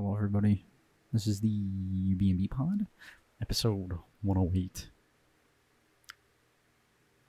[0.00, 0.64] Hello, everybody.
[1.12, 2.86] This is the UBNB Pod,
[3.42, 4.90] episode 108.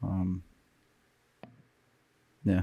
[0.04, 0.44] Um,
[2.46, 2.62] yeah,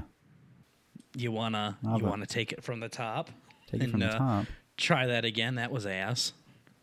[1.17, 2.09] You wanna I'll you bet.
[2.09, 3.31] wanna take it from the top?
[3.69, 4.45] take it from the uh, top.
[4.77, 5.55] Try that again.
[5.55, 6.31] That was ass.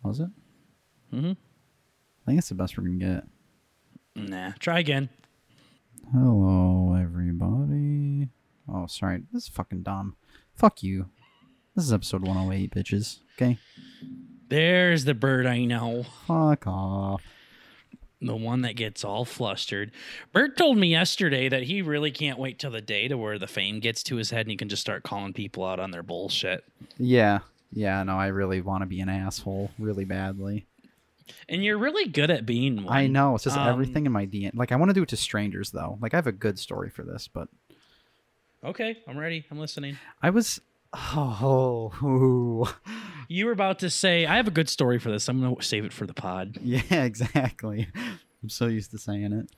[0.03, 0.29] Was it?
[1.15, 1.31] Mm-hmm.
[1.31, 3.25] I think it's the best we're gonna get.
[4.17, 4.53] Nah.
[4.59, 5.09] Try again.
[6.13, 8.29] Hello, everybody.
[8.69, 9.23] Oh, sorry.
[9.33, 10.15] This is fucking dumb.
[10.55, 11.07] Fuck you.
[11.75, 13.19] This is episode 108, bitches.
[13.37, 13.59] Okay?
[14.49, 16.05] There's the bird I know.
[16.27, 17.23] Fuck off.
[18.21, 19.91] The one that gets all flustered.
[20.33, 23.47] Bert told me yesterday that he really can't wait till the day to where the
[23.47, 26.03] fame gets to his head and he can just start calling people out on their
[26.03, 26.65] bullshit.
[26.97, 27.41] Yeah.
[27.73, 30.67] Yeah, no, I really want to be an asshole really badly.
[31.49, 32.97] And you're really good at being one.
[32.97, 33.35] I know.
[33.35, 34.53] It's just Um, everything in my DNA.
[34.55, 35.99] Like, I want to do it to strangers, though.
[36.01, 37.49] Like, I have a good story for this, but
[38.63, 39.45] Okay, I'm ready.
[39.51, 39.99] I'm listening.
[40.23, 40.61] I was.
[40.95, 42.73] Oh.
[43.29, 45.29] You were about to say, I have a good story for this.
[45.29, 46.59] I'm going to save it for the pod.
[46.63, 47.89] yeah, exactly.
[48.43, 49.51] I'm so used to saying it.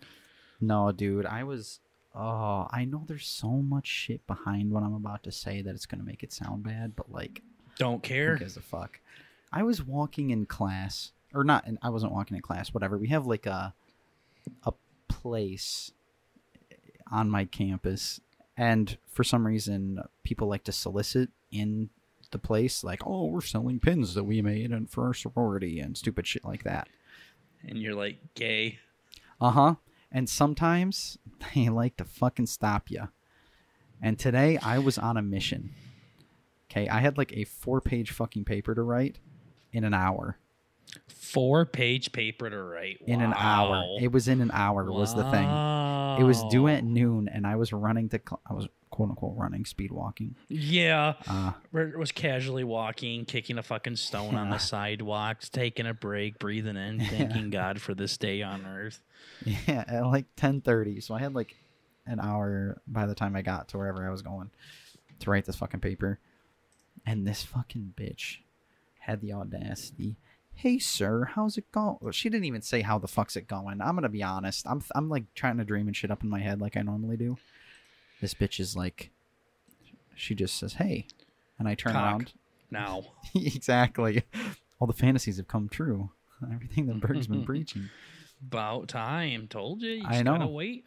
[0.60, 1.80] No, dude, I was.
[2.14, 5.84] Oh, I know there's so much shit behind what I'm about to say that it's
[5.84, 7.42] gonna make it sound bad, but like,
[7.76, 8.36] Don't who care.
[8.36, 9.00] gives a fuck?
[9.52, 11.66] I was walking in class, or not?
[11.66, 12.72] In, I wasn't walking in class.
[12.72, 12.96] Whatever.
[12.96, 13.74] We have like a
[14.64, 14.72] a
[15.08, 15.92] place
[17.10, 18.20] on my campus,
[18.56, 21.90] and for some reason, people like to solicit in
[22.30, 25.96] the place, like, "Oh, we're selling pins that we made and for our sorority and
[25.96, 26.88] stupid shit like that."
[27.66, 28.78] And you're like, gay.
[29.40, 29.74] Uh huh.
[30.10, 31.18] And sometimes
[31.54, 33.08] they like to fucking stop you.
[34.00, 35.74] And today I was on a mission.
[36.70, 39.18] Okay, I had like a four page fucking paper to write
[39.72, 40.38] in an hour.
[41.08, 42.98] Four page paper to write.
[43.06, 43.84] In an hour.
[44.00, 45.48] It was in an hour was the thing.
[46.20, 49.36] It was due at noon and I was running to cl- I was quote unquote
[49.36, 50.34] running speed walking.
[50.48, 51.14] Yeah.
[51.28, 56.76] Uh was casually walking, kicking a fucking stone on the sidewalk, taking a break, breathing
[56.76, 59.02] in, thanking God for this day on earth.
[59.44, 61.02] yeah, at like 10:30.
[61.02, 61.56] So I had like
[62.06, 64.50] an hour by the time I got to wherever I was going
[65.20, 66.18] to write this fucking paper.
[67.04, 68.38] And this fucking bitch
[69.00, 70.16] had the audacity.
[70.56, 71.98] Hey sir, how's it going?
[72.12, 73.80] She didn't even say how the fuck's it going.
[73.82, 74.66] I'm gonna be honest.
[74.66, 77.16] I'm I'm like trying to dream and shit up in my head like I normally
[77.16, 77.36] do.
[78.20, 79.10] This bitch is like,
[80.14, 81.06] she just says hey,
[81.58, 82.02] and I turn Cock.
[82.04, 82.32] around.
[82.70, 84.22] Now, exactly.
[84.80, 86.10] All the fantasies have come true.
[86.52, 87.90] Everything that Berg's been preaching.
[88.46, 89.48] about time.
[89.48, 89.90] Told you.
[89.92, 90.46] You I know.
[90.46, 90.86] wait.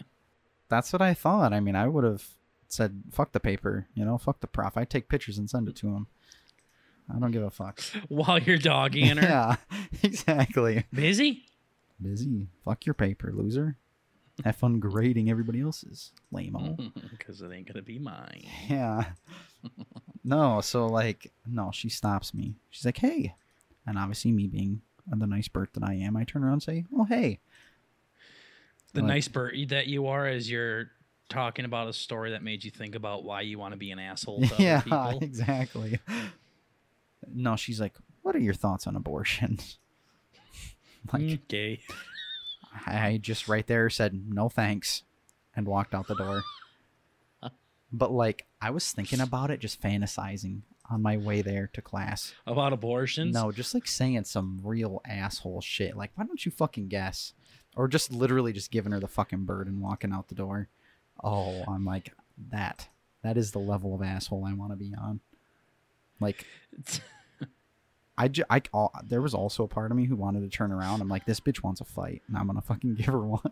[0.67, 1.53] That's what I thought.
[1.53, 2.25] I mean, I would have
[2.67, 5.75] said, "Fuck the paper," you know, "Fuck the prof." I take pictures and send it
[5.77, 6.07] to him.
[7.13, 7.81] I don't give a fuck.
[8.07, 9.21] While you're dogging her.
[9.23, 9.55] yeah,
[10.03, 10.85] exactly.
[10.93, 11.43] Busy?
[12.01, 12.47] Busy.
[12.63, 13.77] Fuck your paper, loser.
[14.45, 16.13] Have fun grading everybody else's.
[16.31, 16.77] Lame-o.
[17.11, 18.45] Because it ain't gonna be mine.
[18.69, 19.05] Yeah.
[20.23, 22.55] No, so like, no, she stops me.
[22.69, 23.33] She's like, "Hey,"
[23.85, 26.85] and obviously, me being the nice Bert that I am, I turn around and say,
[26.95, 27.39] "Oh, hey."
[28.93, 30.89] The Like- nice bird that you are as you're
[31.29, 33.99] talking about a story that made you think about why you want to be an
[33.99, 35.19] asshole to yeah, other people.
[35.27, 35.99] exactly.
[37.27, 39.59] No, she's like, "What are your thoughts on abortion?"
[41.13, 41.79] like, Mm, gay.
[42.85, 45.03] I just right there said no thanks
[45.55, 46.43] and walked out the door.
[47.91, 52.33] but like I was thinking about it, just fantasizing on my way there to class.
[52.47, 53.33] About abortions?
[53.33, 55.95] No, just like saying some real asshole shit.
[55.95, 57.33] Like, why don't you fucking guess?
[57.75, 60.67] Or just literally just giving her the fucking bird and walking out the door.
[61.23, 62.11] Oh, I'm like
[62.51, 62.87] that.
[63.23, 65.19] That is the level of asshole I want to be on.
[66.19, 66.45] Like,
[68.17, 70.71] I, ju- I all, there was also a part of me who wanted to turn
[70.71, 71.01] around.
[71.01, 73.51] I'm like, this bitch wants a fight, and I'm gonna fucking give her one.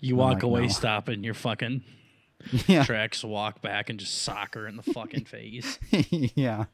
[0.00, 0.68] You I'm walk like, away no.
[0.68, 1.82] stopping your fucking
[2.66, 5.78] yeah, tracks, walk back, and just sock her in the fucking face.
[6.34, 6.64] yeah.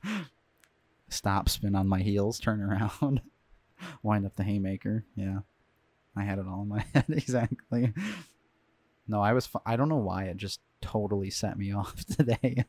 [1.08, 3.20] Stop, spin on my heels, turn around,
[4.02, 5.04] wind up the haymaker.
[5.14, 5.40] Yeah,
[6.16, 7.92] I had it all in my head exactly.
[9.06, 9.46] No, I was.
[9.46, 12.64] fu- I don't know why it just totally set me off today.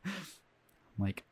[0.99, 1.23] like,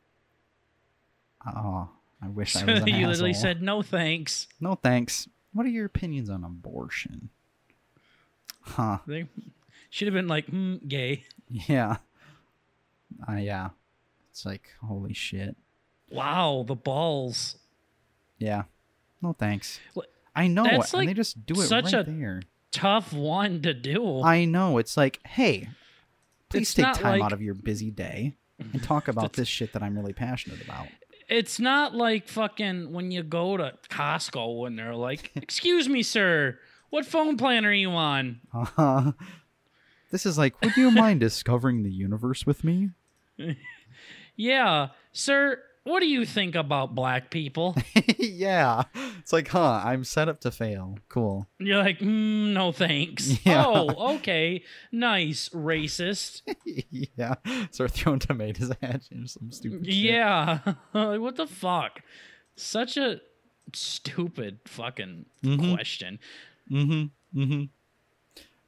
[1.47, 1.89] oh,
[2.22, 4.47] I wish I was an you literally said no thanks.
[4.59, 5.27] No thanks.
[5.53, 7.30] What are your opinions on abortion?
[8.62, 9.00] Huh.
[9.07, 9.27] They
[9.89, 11.24] should have been like, mm, gay.
[11.50, 11.97] Yeah.
[13.27, 13.69] Uh, yeah.
[14.31, 15.56] It's like, holy shit.
[16.09, 17.57] Wow, the balls.
[18.38, 18.63] Yeah.
[19.21, 19.80] No thanks.
[20.36, 20.63] I know.
[20.63, 22.41] that's and they just do it such right a- there.
[22.71, 24.21] Tough one to do.
[24.21, 24.77] I know.
[24.80, 25.69] It's like, hey,
[26.50, 29.71] please It's take time like- out of your busy day and talk about this shit
[29.74, 30.88] that I'm really passionate about.
[31.27, 36.60] It's not like fucking when you go to Costco and they're like, "Excuse me, sir,
[36.89, 39.12] what phone plan are you on?" Uh-huh.
[40.12, 42.92] This is like, would you mind discovering the universe with me?
[44.38, 47.76] Yeah, sir, what do you think about black people?
[48.18, 48.84] yeah.
[49.20, 50.98] It's like, huh, I'm set up to fail.
[51.10, 51.48] Cool.
[51.60, 53.40] You're like, mm, no thanks.
[53.46, 53.64] Yeah.
[53.66, 54.64] Oh, okay.
[54.92, 56.42] Nice, racist.
[56.92, 57.36] yeah.
[57.72, 59.88] Start throwing tomatoes at you some stupid.
[59.88, 60.60] Yeah.
[60.94, 62.02] like, what the fuck?
[62.56, 63.22] Such a
[63.74, 65.74] stupid fucking Mhm.
[65.76, 66.20] question.
[66.72, 67.40] Mm-hmm.
[67.40, 67.64] Mm-hmm.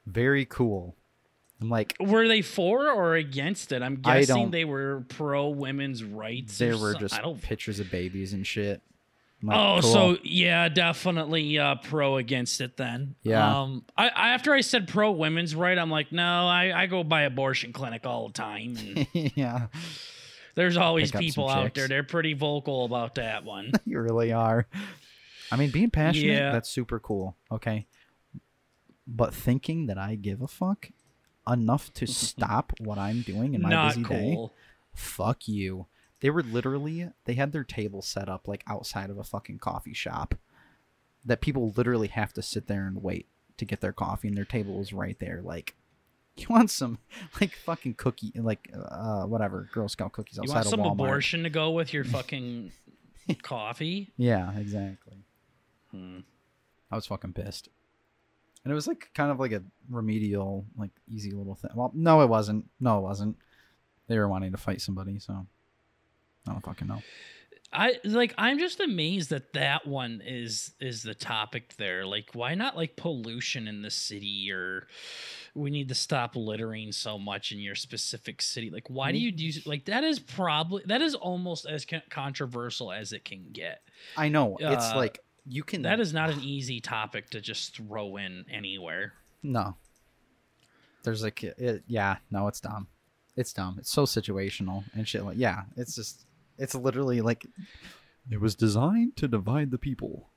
[0.06, 0.96] Very cool.
[1.62, 3.82] I'm like, Were they for or against it?
[3.82, 6.58] I'm guessing they were pro women's rights.
[6.60, 7.42] there were just I don't.
[7.42, 8.82] pictures of babies and shit.
[9.44, 9.92] Like, Oh, cool.
[9.94, 13.16] so yeah, definitely uh, pro against it then.
[13.24, 13.62] Yeah.
[13.62, 17.04] Um, I, I after I said pro women's right, I'm like, no, I, I go
[17.04, 18.78] by abortion clinic all the time.
[19.14, 19.68] Yeah,
[20.56, 21.76] there's always Pick people out chicks.
[21.78, 21.88] there.
[21.88, 23.72] They're pretty vocal about that one.
[23.86, 24.66] you really are.
[25.52, 26.52] I mean, being passionate, Yeah.
[26.52, 27.36] that's super cool.
[27.52, 27.86] Okay.
[29.06, 30.90] But thinking that I give a fuck
[31.48, 34.38] enough to stop what I'm doing in my Not busy day,
[34.94, 35.88] fuck you.
[36.20, 39.94] They were literally, they had their table set up like outside of a fucking coffee
[39.94, 40.36] shop
[41.24, 43.28] that people literally have to sit there and wait
[43.58, 45.42] to get their coffee, and their table was right there.
[45.44, 45.76] Like,
[46.38, 47.00] you want some
[47.42, 50.92] like fucking cookie, like uh, whatever Girl Scout cookies You outside want of some Walmart.
[50.94, 52.72] abortion to go with your fucking
[53.44, 54.14] coffee?
[54.18, 55.18] Yeah, exactly.
[55.92, 56.20] Hmm.
[56.92, 57.70] I was fucking pissed.
[58.68, 61.72] And it was like kind of like a remedial, like easy little thing.
[61.74, 62.66] Well, no, it wasn't.
[62.82, 63.38] No, it wasn't.
[64.08, 65.48] They were wanting to fight somebody, so
[66.46, 67.02] I don't fucking know.
[67.72, 72.06] I like I'm just amazed that that one is is the topic there.
[72.06, 74.88] Like why not like pollution in the city or
[75.56, 78.70] we need to stop littering so much in your specific city.
[78.70, 83.14] Like why do you do like that is probably that is almost as controversial as
[83.14, 83.82] it can get.
[84.18, 85.82] I know it's Uh, like you can.
[85.84, 89.14] That is not an easy topic to just throw in anywhere.
[89.44, 89.76] no.
[91.04, 92.88] There's like it, yeah, no, it's dumb.
[93.38, 93.78] It's dumb.
[93.80, 95.24] It's so situational and shit.
[95.24, 96.26] Like yeah, it's just
[96.58, 97.46] it's literally like
[98.30, 100.32] it was designed to divide the people.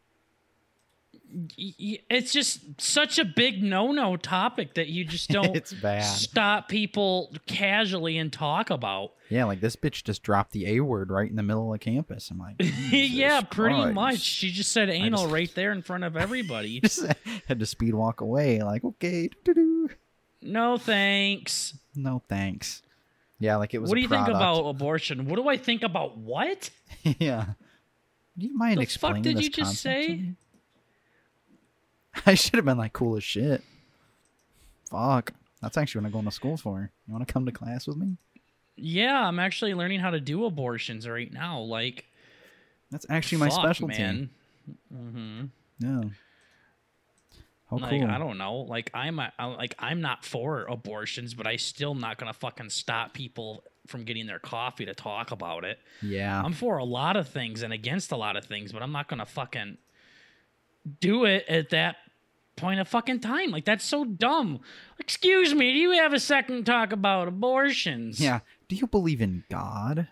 [1.56, 5.66] It's just such a big no-no topic that you just don't
[6.02, 9.12] stop people casually and talk about.
[9.28, 12.30] Yeah, like this bitch just dropped the A word right in the middle of campus.
[12.30, 12.56] I'm like,
[12.90, 13.94] yeah, pretty Christ.
[13.94, 14.18] much.
[14.18, 16.82] She just said anal just- right there in front of everybody.
[17.46, 18.60] had to speed walk away.
[18.62, 19.90] Like, okay, doo-doo-doo.
[20.42, 21.78] no thanks.
[21.94, 22.82] no thanks.
[23.38, 23.88] Yeah, like it was.
[23.88, 25.26] What do you think about abortion?
[25.26, 26.70] What do I think about what?
[27.04, 27.46] yeah.
[28.36, 30.34] Do you mind The fuck did you just say?
[32.16, 32.22] Me?
[32.26, 33.62] I should have been like cool as shit.
[34.90, 35.32] Fuck.
[35.62, 36.90] That's actually what I'm going to school for.
[37.06, 38.16] You want to come to class with me?
[38.76, 41.60] Yeah, I'm actually learning how to do abortions right now.
[41.60, 42.06] Like,
[42.90, 43.98] That's actually my fuck, specialty.
[43.98, 44.30] man.
[44.90, 45.44] hmm
[45.78, 46.02] Yeah.
[47.70, 48.10] How like cool.
[48.10, 48.56] I don't know.
[48.56, 52.70] Like I'm a, I- like I'm not for abortions, but I still not gonna fucking
[52.70, 55.78] stop people from getting their coffee to talk about it.
[56.02, 56.42] yeah.
[56.42, 59.08] I'm for a lot of things and against a lot of things, but I'm not
[59.08, 59.78] gonna fucking
[61.00, 61.96] do it at that
[62.56, 63.50] point of fucking time.
[63.50, 64.60] Like that's so dumb.
[64.98, 68.20] Excuse me, do you have a second to talk about abortions?
[68.20, 68.40] Yeah.
[68.68, 70.08] Do you believe in God?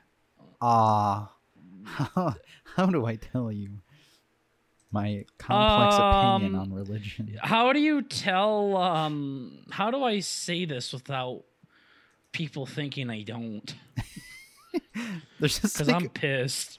[0.61, 1.32] Ah.
[1.85, 2.35] how,
[2.76, 3.70] how do I tell you
[4.91, 7.38] my complex opinion Um, on religion?
[7.43, 11.44] How do you tell um how do I say this without
[12.32, 13.75] people thinking I don't?
[15.38, 16.79] There's just Because like, I'm pissed.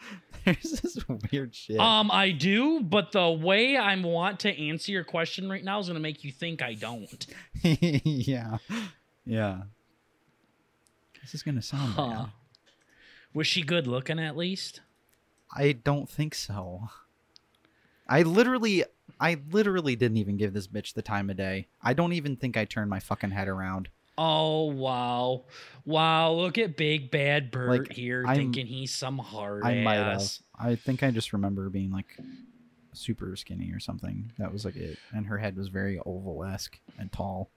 [0.61, 0.97] There's this
[1.31, 1.79] weird shit.
[1.79, 5.87] Um, I do, but the way I want to answer your question right now is
[5.87, 7.25] gonna make you think I don't.
[7.63, 8.57] yeah.
[9.25, 9.61] Yeah.
[11.21, 12.07] This is gonna sound Huh.
[12.09, 12.25] bad.
[13.33, 14.81] Was she good looking at least?
[15.55, 16.89] I don't think so.
[18.07, 18.83] I literally
[19.19, 21.67] I literally didn't even give this bitch the time of day.
[21.81, 23.89] I don't even think I turned my fucking head around.
[24.21, 25.45] Oh wow,
[25.85, 26.33] wow!
[26.33, 30.21] Look at Big Bad Bert Like, here, I'm- thinking he's some hard I might have.
[30.59, 32.17] I think I just remember being like
[32.91, 34.33] super skinny or something.
[34.37, 34.97] That was like it.
[35.13, 37.49] And her head was very oval esque and tall.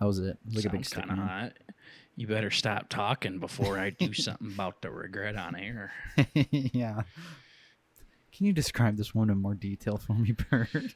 [0.00, 0.30] That was it.
[0.30, 1.52] It was like a big Sounds stick kind of hot.
[2.16, 5.92] You better stop talking before I do something about the regret on air.
[6.34, 7.02] yeah.
[8.32, 10.94] Can you describe this one in more detail for me, Bird?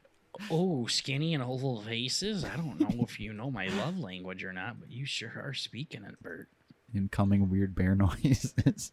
[0.51, 2.45] Oh, skinny and oval faces.
[2.45, 5.55] I don't know if you know my love language or not, but you sure are
[5.55, 6.49] speaking it, Bert.
[6.95, 8.55] Incoming weird bear noises.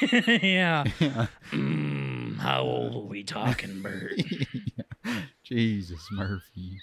[0.00, 0.84] yeah.
[1.00, 1.26] yeah.
[1.52, 4.14] Mm, how old are we talking, Bert?
[4.16, 5.20] Yeah.
[5.44, 6.80] Jesus, Murphy.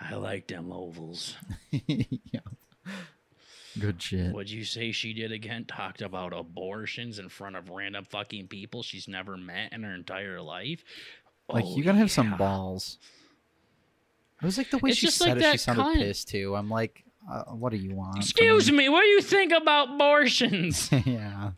[0.00, 1.36] I like them ovals.
[1.70, 2.40] yeah.
[3.78, 4.32] Good shit.
[4.32, 5.64] What'd you say she did again?
[5.64, 10.42] Talked about abortions in front of random fucking people she's never met in her entire
[10.42, 10.84] life.
[11.52, 12.98] Like Oh, you gotta have some balls.
[14.40, 15.52] It was like the way It's she said like it.
[15.52, 16.56] She sounded pissed too.
[16.56, 18.18] I'm like, uh, what do you want?
[18.18, 20.90] Excuse me, what do you think about abortions?
[21.04, 21.52] yeah.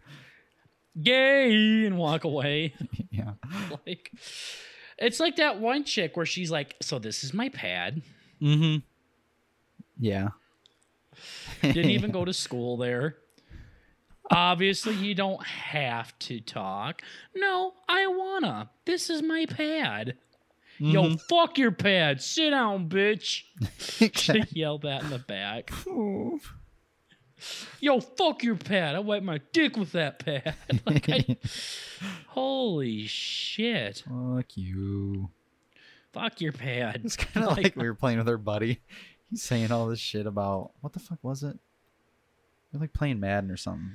[1.00, 2.74] gay and walk away.
[3.10, 3.32] yeah.
[3.86, 4.12] like
[4.98, 8.02] it's like that one chick where she's like, "So this is my pad."
[8.40, 8.78] Mm-hmm.
[9.98, 10.28] Yeah.
[11.62, 13.16] Didn't even go to school there.
[14.31, 17.02] Obviously, you don't have to talk.
[17.35, 18.71] No, I wanna.
[18.87, 20.16] This is my pad.
[20.78, 21.21] Yo, Mhm.
[21.28, 22.21] fuck your pad.
[22.21, 23.43] Sit down, bitch.
[24.19, 25.71] She yelled that in the back.
[27.81, 28.95] Yo, fuck your pad.
[28.95, 30.54] I wipe my dick with that pad.
[30.87, 31.37] like I,
[32.28, 34.02] holy shit.
[34.09, 35.31] Fuck you.
[36.12, 37.02] Fuck your pad.
[37.04, 38.81] It's kind of like, we were playing with our buddy.
[39.31, 41.59] He's saying all this shit about what the fuck was it?
[42.73, 43.93] We're like playing Madden or something.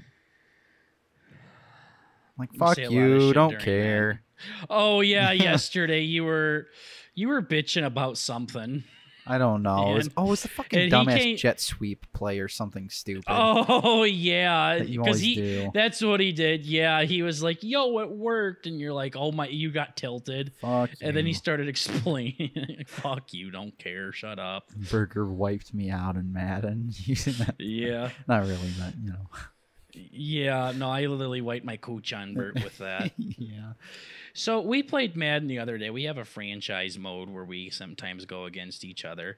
[2.40, 4.24] Like fuck say a lot of you, don't care.
[4.70, 6.68] Oh yeah, yesterday you were
[7.14, 8.84] you were bitching about something.
[9.28, 9.92] I don't know.
[9.92, 14.02] It was, oh, it's the fucking dumbass came- jet sweep play or something stupid Oh
[14.04, 15.72] yeah, because always he do.
[15.72, 16.66] that's what he did.
[16.66, 20.54] Yeah, he was like, "Yo, it worked," and you're like, "Oh my, you got tilted."
[20.62, 21.68] Fuck And then he started
[22.10, 27.56] explaining, "Fuck you, don't care, shut up." Burger wiped me out in Madden using that.
[27.60, 29.30] Yeah, Not really, but you know.
[29.94, 30.72] Yeah.
[30.76, 33.12] No, I literally wiped my cooch on Bert with that.
[33.18, 33.74] yeah.
[34.34, 35.90] So we played Madden the other day.
[35.90, 39.38] We have a franchise mode where we sometimes go against each other,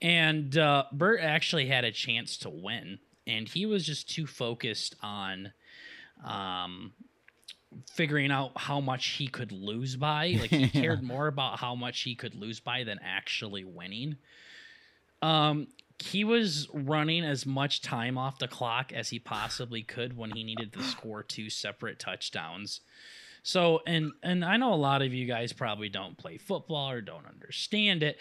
[0.00, 4.96] and uh, Bert actually had a chance to win, and he was just too focused
[5.02, 5.52] on,
[6.24, 6.92] um,
[7.92, 10.36] figuring out how much he could lose by.
[10.40, 14.16] Like he cared more about how much he could lose by than actually winning.
[15.22, 15.68] Um,
[15.98, 20.44] he was running as much time off the clock as he possibly could when he
[20.44, 22.80] needed to score two separate touchdowns.
[23.42, 27.00] So, and and I know a lot of you guys probably don't play football or
[27.00, 28.18] don't understand it,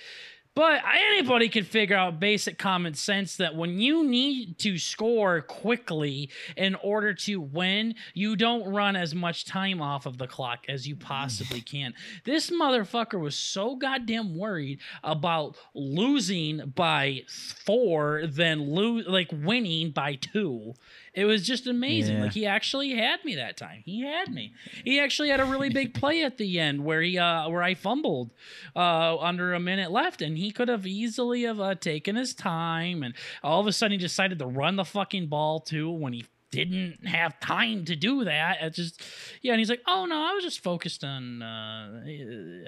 [0.54, 6.30] but anybody can figure out basic common sense that when you need to score quickly
[6.58, 10.88] in order to win, you don't run as much time off of the clock as
[10.88, 11.94] you possibly can.
[12.26, 17.22] This motherfucker was so goddamn worried about losing by
[17.66, 20.74] four than lose like winning by two.
[21.14, 22.18] It was just amazing.
[22.18, 22.24] Yeah.
[22.24, 23.82] Like he actually had me that time.
[23.86, 24.54] He had me.
[24.86, 27.74] He actually had a really big play at the end where he uh where I
[27.74, 28.32] fumbled
[28.76, 33.04] uh under a minute left and he could have easily have uh, taken his time
[33.04, 33.14] and
[33.44, 37.08] all of a sudden he decided to run the fucking ball too when he didn't
[37.08, 38.58] have time to do that.
[38.62, 39.02] It just
[39.42, 42.04] yeah, and he's like, "Oh no, I was just focused on uh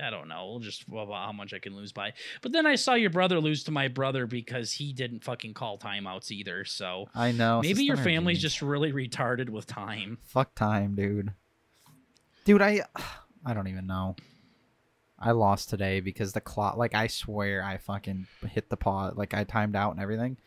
[0.02, 3.10] I don't know, just how much I can lose by." But then I saw your
[3.10, 6.66] brother lose to my brother because he didn't fucking call timeouts either.
[6.66, 7.62] So I know.
[7.62, 10.18] maybe your family's just really retarded with time.
[10.24, 11.34] Fuck time, dude.
[12.46, 12.82] Dude, I
[13.46, 14.16] I don't even know.
[15.20, 19.34] I lost today because the clock like I swear I fucking hit the pause like
[19.34, 20.38] I timed out and everything.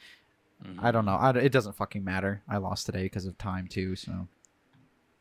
[0.65, 0.83] Mhm.
[0.83, 1.17] I don't know.
[1.17, 2.43] I, it doesn't fucking matter.
[2.49, 4.27] I lost today because of time too, so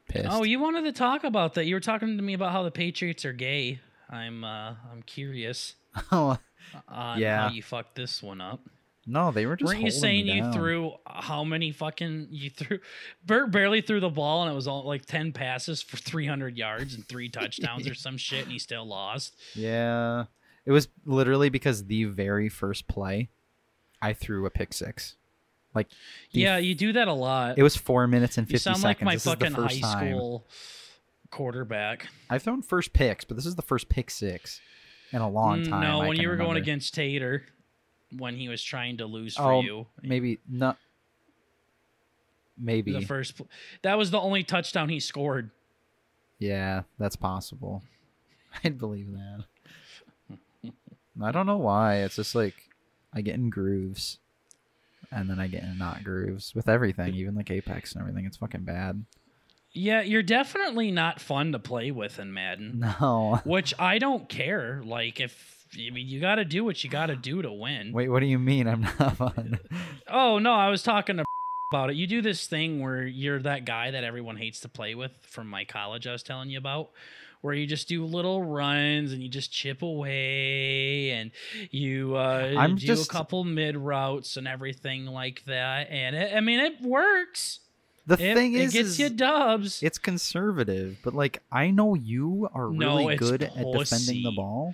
[0.07, 0.27] pissed.
[0.29, 1.65] Oh, you wanted to talk about that.
[1.65, 3.79] You were talking to me about how the Patriots are gay.
[4.09, 5.75] I'm uh I'm curious
[6.11, 6.37] Oh,
[6.87, 7.47] on Yeah.
[7.49, 8.59] how you fucked this one up.
[9.07, 12.79] no, they were just Weren't you saying you threw how many fucking you threw?
[13.25, 16.57] Bert barely threw the ball and it was all like ten passes for three hundred
[16.57, 19.35] yards and three touchdowns or some shit, and he still lost.
[19.53, 20.25] Yeah.
[20.65, 23.29] It was literally because the very first play
[24.01, 25.15] I threw a pick six.
[25.75, 25.87] Like
[26.31, 27.57] Yeah, you do that a lot.
[27.59, 29.01] It was four minutes and you fifty sound seconds.
[29.01, 30.17] like my this is fucking the first high time.
[30.17, 30.47] school
[31.31, 32.07] quarterback.
[32.29, 34.61] I've thrown first picks, but this is the first pick six
[35.11, 35.81] in a long Mm, time.
[35.81, 37.43] No, I when you were going against Tater,
[38.17, 39.87] when he was trying to lose for Oh, you.
[40.01, 40.77] maybe not.
[42.57, 42.93] Maybe.
[42.93, 43.49] The first, pl-
[43.81, 45.51] that was the only touchdown he scored.
[46.39, 47.83] yeah, that's possible.
[48.63, 49.43] I'd believe that.
[51.21, 51.97] I don't know why.
[51.97, 52.55] It's just like
[53.13, 54.19] I get in grooves,
[55.15, 58.25] and then I get in not grooves with everything, even like Apex and everything.
[58.25, 59.03] It's fucking bad.
[59.73, 62.79] Yeah, you're definitely not fun to play with in Madden.
[62.79, 63.41] No.
[63.45, 64.81] Which I don't care.
[64.85, 67.91] Like if I mean you got to do what you got to do to win.
[67.93, 68.67] Wait, what do you mean?
[68.67, 69.59] I'm not fun.
[70.07, 71.25] Oh no, I was talking to
[71.71, 71.95] about it.
[71.95, 75.47] You do this thing where you're that guy that everyone hates to play with from
[75.47, 76.05] my college.
[76.05, 76.91] I was telling you about.
[77.45, 81.29] Where you just do little runs and you just chip away and
[81.69, 85.91] you uh, I'm do just- a couple mid routes and everything like that.
[85.91, 87.59] And it, I mean, it works.
[88.07, 89.83] The It, thing it gets is you dubs.
[89.83, 94.73] it's conservative, but like I know you are really it's good at defending the ball.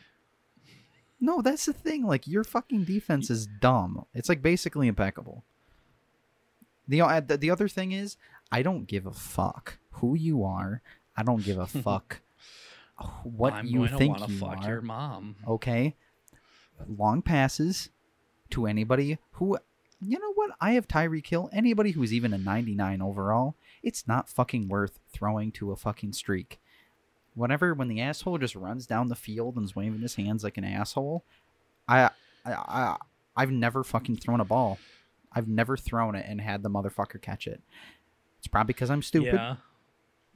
[1.20, 2.06] No, that's the thing.
[2.06, 4.06] Like your fucking defense is dumb.
[4.14, 5.44] It's like basically impeccable.
[6.88, 8.16] The uh, the, the other thing is,
[8.50, 10.82] I don't give a fuck who you are.
[11.18, 12.22] I don't give a fuck
[13.24, 14.68] what I'm you think you fuck are.
[14.70, 15.36] your mom.
[15.48, 15.96] Okay,
[16.88, 17.90] long passes
[18.52, 19.58] to anybody who,
[20.02, 20.52] you know what?
[20.60, 21.50] I have Tyreek Hill.
[21.54, 26.60] Anybody who's even a 99 overall it's not fucking worth throwing to a fucking streak.
[27.34, 30.58] Whenever when the asshole just runs down the field and is waving his hands like
[30.58, 31.24] an asshole,
[31.88, 32.04] I
[32.46, 32.98] I, I
[33.36, 34.78] I've never fucking thrown a ball.
[35.34, 37.62] I've never thrown it and had the motherfucker catch it.
[38.38, 39.56] It's probably because I'm stupid, Yeah.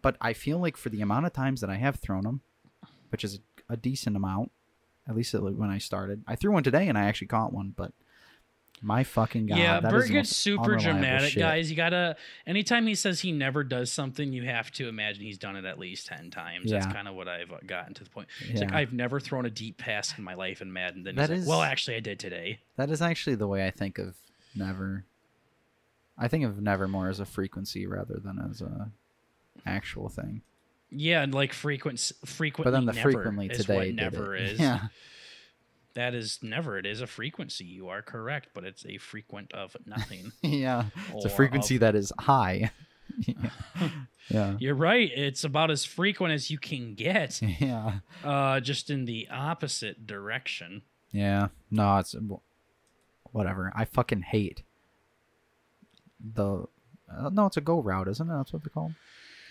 [0.01, 2.41] but I feel like for the amount of times that I have thrown them,
[3.15, 4.51] which is a decent amount,
[5.07, 7.73] at least when I started, I threw one today and I actually caught one.
[7.73, 7.93] But
[8.81, 11.39] my fucking god, yeah, that is Bert the gets super dramatic, shit.
[11.39, 11.69] guys.
[11.69, 12.17] You gotta.
[12.45, 15.79] Anytime he says he never does something, you have to imagine he's done it at
[15.79, 16.69] least ten times.
[16.69, 18.27] That's kind of what I've gotten to the point.
[18.49, 21.03] It's like I've never thrown a deep pass in my life in Madden.
[21.03, 22.59] Then That he's is- like, well, actually, I did today.
[22.75, 24.15] That is actually the way I think of
[24.53, 25.05] never.
[26.17, 28.91] I think of never more as a frequency rather than as a
[29.65, 30.41] actual thing.
[30.91, 32.71] Yeah, and like frequent, frequently.
[32.71, 34.51] But then the never frequently is today what never it.
[34.51, 34.59] is.
[34.59, 34.79] Yeah,
[35.95, 36.77] That is never.
[36.77, 37.65] It is a frequency.
[37.65, 40.31] You are correct, but it's a frequent of nothing.
[40.41, 40.85] yeah.
[41.13, 42.71] It's a Or of- frequency that is high.
[43.19, 43.49] yeah.
[44.29, 44.55] yeah.
[44.59, 45.09] You're right.
[45.13, 47.41] It's about as frequent as you can get.
[47.41, 47.99] Yeah.
[48.23, 50.81] Uh, just in the opposite direction.
[51.11, 51.47] Yeah.
[51.71, 52.15] No, it's
[53.31, 53.71] whatever.
[53.75, 54.63] I fucking hate
[56.33, 56.65] the.
[57.11, 58.33] Uh, no, it's a go route, isn't it?
[58.35, 58.95] That's what they call 'em?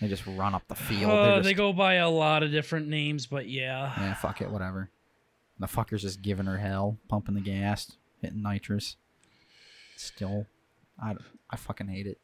[0.05, 1.11] They just run up the field.
[1.11, 3.91] Uh, They're They go by a lot of different names, but yeah.
[3.97, 4.91] Yeah, fuck it, whatever.
[5.59, 8.97] The fucker's just giving her hell, pumping the gas, hitting nitrous.
[9.95, 10.45] Still,
[11.01, 11.15] I,
[11.49, 12.19] I fucking hate it.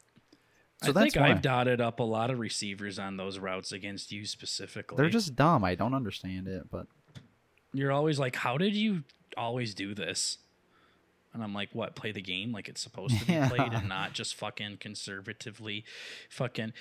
[0.83, 1.31] So I that's think why.
[1.31, 4.97] I've dotted up a lot of receivers on those routes against you specifically.
[4.97, 5.63] They're just dumb.
[5.63, 6.85] I don't understand it, but
[7.73, 9.03] You're always like, how did you
[9.37, 10.37] always do this?
[11.33, 11.95] And I'm like, what?
[11.95, 15.85] Play the game like it's supposed to be played, and not just fucking conservatively,
[16.29, 16.73] fucking.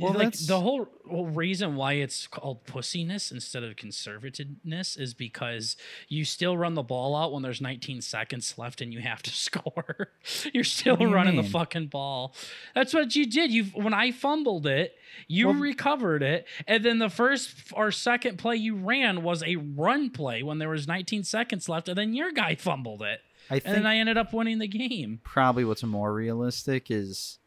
[0.00, 5.14] Well, like that's- the whole, whole reason why it's called pussiness instead of conservativeness is
[5.14, 5.76] because
[6.08, 9.30] you still run the ball out when there's 19 seconds left and you have to
[9.34, 10.08] score.
[10.52, 12.34] You're still you running the fucking ball.
[12.74, 13.50] That's what you did.
[13.50, 14.94] You when I fumbled it,
[15.28, 19.56] you Well- recovered it, and then the first or second play you ran was a
[19.56, 23.54] run play when there was 19 seconds left, and then your guy fumbled it, I
[23.54, 25.20] and think then I ended up winning the game.
[25.22, 27.38] probably what's more realistic is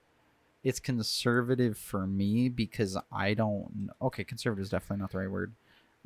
[0.63, 3.89] it's conservative for me because I don't.
[4.01, 5.53] Okay, conservative is definitely not the right word.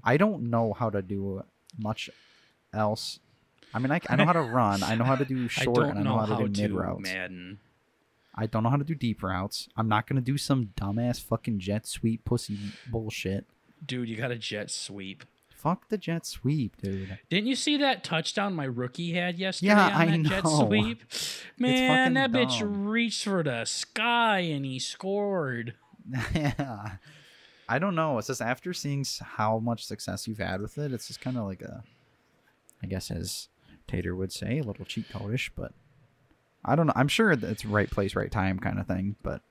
[0.03, 1.43] I don't know how to do
[1.77, 2.09] much
[2.73, 3.19] else.
[3.73, 4.83] I mean, I, I know how to run.
[4.83, 5.85] I know how to do short.
[5.85, 7.01] I and I know, how, to do mid routes.
[7.01, 7.59] Madden.
[8.35, 9.67] I don't know how to do deep routes.
[9.75, 12.57] I'm not gonna do some dumbass fucking jet sweep pussy
[12.89, 13.45] bullshit.
[13.85, 15.23] Dude, you got a jet sweep.
[15.63, 17.17] Fuck the jet sweep, dude.
[17.29, 20.65] Didn't you see that touchdown my rookie had yesterday Yeah, on I that jet know.
[20.67, 21.03] sweep?
[21.57, 25.75] Man, that bitch reached for the sky and he scored.
[26.35, 26.95] yeah.
[27.69, 28.17] I don't know.
[28.17, 31.45] It's just after seeing how much success you've had with it, it's just kind of
[31.45, 31.83] like a,
[32.83, 33.47] I guess as
[33.87, 35.71] Tater would say, a little cheat codish, but
[36.65, 36.93] I don't know.
[36.95, 39.41] I'm sure it's right place, right time kind of thing, but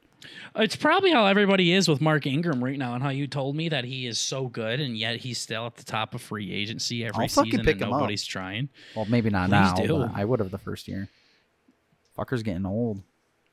[0.57, 3.69] It's probably how everybody is with Mark Ingram right now, and how you told me
[3.71, 7.05] that he is so good, and yet he's still at the top of free agency
[7.05, 8.01] every I'll fucking season, pick and him up.
[8.01, 8.69] nobody's trying.
[8.95, 9.75] well, maybe not Please now.
[9.75, 9.99] do.
[10.07, 11.09] But I would have the first year.
[12.17, 13.03] Fucker's getting old.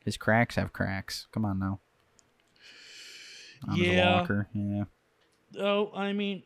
[0.05, 1.27] His cracks have cracks.
[1.31, 1.79] Come on now.
[3.71, 4.19] His Yeah.
[4.21, 4.47] walker.
[4.53, 4.83] Yeah.
[5.57, 6.43] Oh, I mean,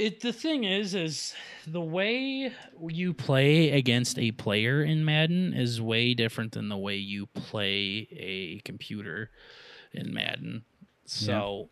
[0.00, 0.20] it.
[0.20, 1.34] The thing is, is
[1.66, 2.52] the way
[2.88, 8.08] you play against a player in Madden is way different than the way you play
[8.12, 9.30] a computer
[9.92, 10.64] in Madden.
[11.04, 11.68] So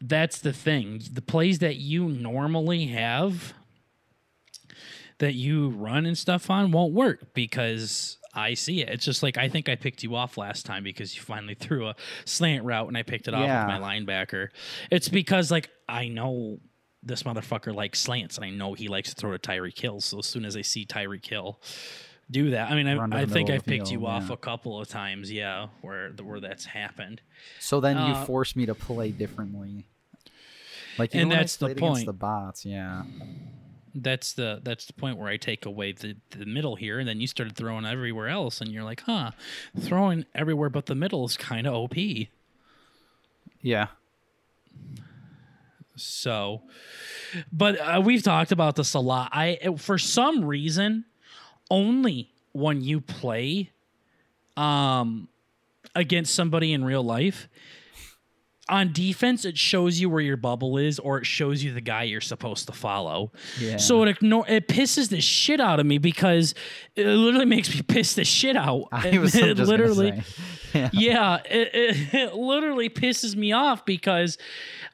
[0.00, 1.00] that's the thing.
[1.12, 3.54] The plays that you normally have
[5.18, 8.88] that you run and stuff on won't work because I see it.
[8.88, 11.86] It's just like I think I picked you off last time because you finally threw
[11.88, 13.66] a slant route and I picked it off Yeah.
[13.72, 14.48] with my linebacker.
[14.90, 16.58] It's because like I know
[17.02, 20.00] this motherfucker likes slants and I know he likes to throw to Tyreek Hill.
[20.00, 21.60] So as soon as I see Tyreek Hill
[22.30, 24.34] do that, I mean I, I think I've picked field, you off yeah.
[24.34, 27.20] a couple of times, yeah, where where that's happened.
[27.58, 29.86] So then you Uh, force me to play differently.
[30.98, 32.06] Like, And know when I that's the point.
[32.06, 33.02] the bots, yeah.
[33.94, 37.20] that's the that's the point where I take away the the middle here, and then
[37.20, 39.32] you started throwing everywhere else, and you're like, huh,
[39.78, 41.96] throwing everywhere but the middle is kind of op.
[43.60, 43.88] Yeah.
[45.96, 46.62] So,
[47.52, 49.30] but uh, we've talked about this a lot.
[49.32, 51.04] I for some reason,
[51.70, 53.70] only when you play,
[54.56, 55.28] um,
[55.94, 57.48] against somebody in real life.
[58.68, 62.04] On defense, it shows you where your bubble is, or it shows you the guy
[62.04, 63.32] you're supposed to follow.
[63.58, 63.76] Yeah.
[63.76, 66.54] So it ignore it pisses the shit out of me because
[66.94, 68.84] it literally makes me piss the shit out.
[68.92, 70.22] I It- was it just literally,
[70.74, 70.88] Yeah.
[70.92, 74.38] yeah, it, it, it literally pisses me off because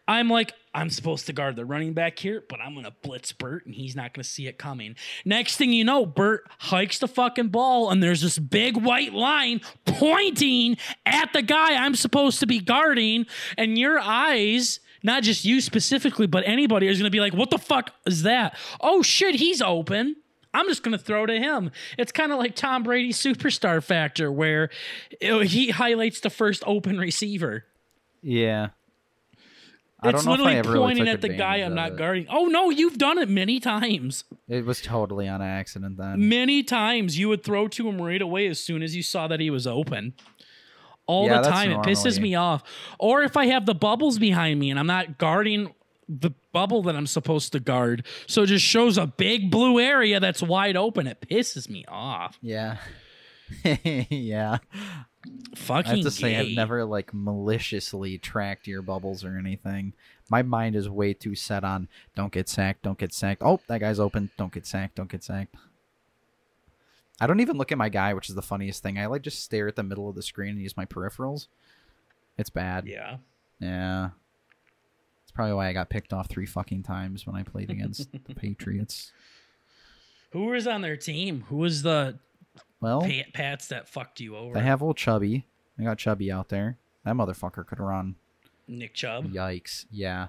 [0.09, 3.67] I'm like, I'm supposed to guard the running back here, but I'm gonna blitz Bert
[3.67, 4.97] and he's not gonna see it coming.
[5.25, 9.61] Next thing you know, Bert hikes the fucking ball and there's this big white line
[9.85, 14.81] pointing at the guy I'm supposed to be guarding, and your eyes.
[15.01, 18.25] Not just you specifically, but anybody is going to be like, what the fuck is
[18.25, 18.59] that?
[18.81, 20.17] Oh shit, he's open.
[20.53, 21.71] I'm just going to throw to him.
[21.97, 24.71] It's kind of like Tom Brady's superstar factor, where
[25.21, 27.65] he highlights the first open receiver.
[28.23, 28.71] Yeah.
[30.05, 31.99] It's don't know if I literally really pointing took at the guy I'm not it.
[31.99, 32.27] guarding.
[32.31, 34.25] Oh no, you've done it many times.
[34.49, 36.29] It was totally on accident then.
[36.29, 39.41] Many times you would throw to him right away as soon as you saw that
[39.41, 40.15] he was open.
[41.07, 41.73] All Yeah, the time.
[41.73, 42.63] It pisses me off.
[42.99, 45.75] Or if I have the bubbles behind me and I'm not guarding
[46.09, 50.21] the bubble that I'm supposed to guard, so it just shows a big blue area
[50.21, 51.07] that's wide open.
[51.07, 52.39] It pisses me off.
[52.41, 52.77] Yeah.
[53.65, 54.59] yeah.
[55.57, 56.39] Fucking I have to say gay.
[56.39, 59.93] I've never like maliciously tracked your bubbles or anything.
[60.31, 63.43] My mind is way too set on don't get sacked, don't get sacked.
[63.45, 64.31] Oh, that guy's open.
[64.37, 65.55] Don't get sacked, don't get sacked.
[67.21, 68.99] I don't even look at my guy, which is the funniest thing.
[68.99, 71.49] I like just stare at the middle of the screen and use my peripherals.
[72.37, 72.87] It's bad.
[72.87, 73.17] Yeah.
[73.59, 74.11] Yeah.
[75.25, 78.35] It's probably why I got picked off three fucking times when I played against the
[78.35, 79.11] Patriots.
[80.31, 81.45] Who was on their team?
[81.49, 82.19] Who was the
[82.81, 84.55] Well, Pat, Pats that fucked you over?
[84.55, 85.47] they have old Chubby.
[85.79, 86.77] I got Chubby out there.
[87.05, 88.17] That motherfucker could run.
[88.67, 89.33] Nick Chubb.
[89.33, 89.87] Yikes.
[89.91, 90.29] Yeah.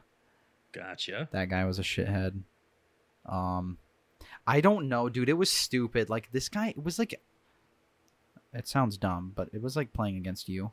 [0.71, 1.27] Gotcha.
[1.31, 2.41] That guy was a shithead.
[3.25, 3.77] Um
[4.47, 5.29] I don't know, dude.
[5.29, 6.09] It was stupid.
[6.09, 7.19] Like this guy it was like
[8.53, 10.71] it sounds dumb, but it was like playing against you.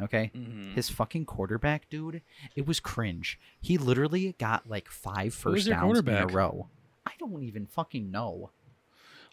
[0.00, 0.32] Okay?
[0.34, 0.74] Mhm.
[0.74, 2.22] His fucking quarterback, dude,
[2.56, 3.38] it was cringe.
[3.60, 6.68] He literally got like five first downs in a row.
[7.06, 8.50] I don't even fucking know.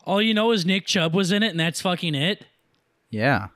[0.05, 2.45] All you know is Nick Chubb was in it, and that's fucking it.
[3.09, 3.47] Yeah.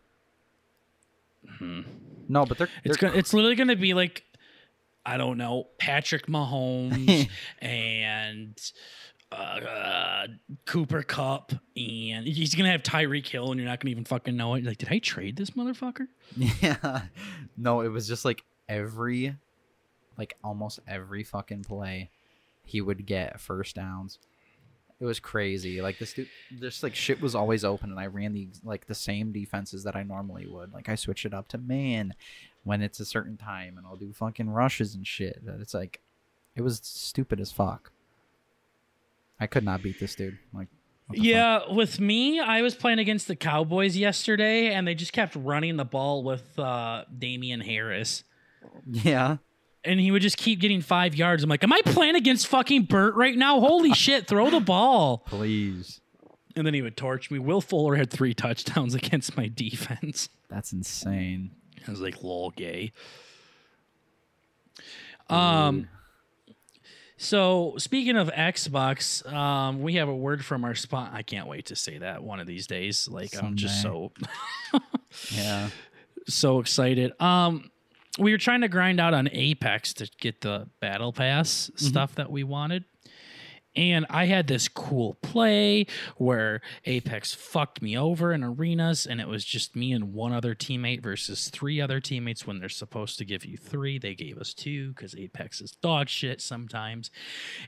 [2.27, 2.89] No, but they're, Mm-hmm.
[2.89, 4.23] It's gonna, it's literally going to be like
[5.05, 7.29] I don't know Patrick Mahomes
[7.61, 8.59] and
[9.31, 10.27] uh, uh,
[10.65, 14.53] Cooper Kupp, and he's gonna have Tyreek Hill, and you're not gonna even fucking know
[14.55, 14.61] it.
[14.61, 16.07] You're like, did I trade this motherfucker?
[16.35, 17.01] Yeah.
[17.57, 19.35] No, it was just like every
[20.17, 22.09] like almost every fucking play
[22.63, 24.19] he would get first downs.
[24.99, 25.81] It was crazy.
[25.81, 26.29] Like this dude
[26.59, 29.95] just like shit was always open and I ran the like the same defenses that
[29.95, 30.73] I normally would.
[30.73, 32.13] Like I switch it up to man
[32.63, 35.41] when it's a certain time and I'll do fucking rushes and shit.
[35.45, 36.01] But It's like
[36.55, 37.91] it was stupid as fuck.
[39.39, 40.37] I could not beat this dude.
[40.53, 40.67] Like
[41.09, 41.25] the fuck?
[41.25, 45.75] Yeah, with me, I was playing against the Cowboys yesterday, and they just kept running
[45.77, 48.23] the ball with uh, Damien Harris.
[48.89, 49.37] Yeah.
[49.85, 51.43] And he would just keep getting five yards.
[51.43, 53.59] I'm like, am I playing against fucking Bert right now?
[53.59, 55.19] Holy shit, throw the ball.
[55.27, 56.01] Please.
[56.55, 57.37] And then he would torch me.
[57.39, 60.29] Will Fuller had three touchdowns against my defense.
[60.49, 61.51] That's insane.
[61.87, 62.91] I was like, lol, gay.
[65.29, 65.87] Um,
[67.17, 71.11] so speaking of Xbox, um, we have a word from our spot.
[71.13, 73.07] I can't wait to say that one of these days.
[73.07, 74.11] Like, I'm just so
[75.31, 75.69] Yeah.
[76.27, 77.19] so excited.
[77.21, 77.71] Um,
[78.17, 81.85] we were trying to grind out on Apex to get the battle pass mm-hmm.
[81.85, 82.85] stuff that we wanted.
[83.75, 85.85] And I had this cool play
[86.17, 90.55] where Apex fucked me over in arenas, and it was just me and one other
[90.55, 93.97] teammate versus three other teammates when they're supposed to give you three.
[93.97, 97.11] They gave us two because Apex is dog shit sometimes.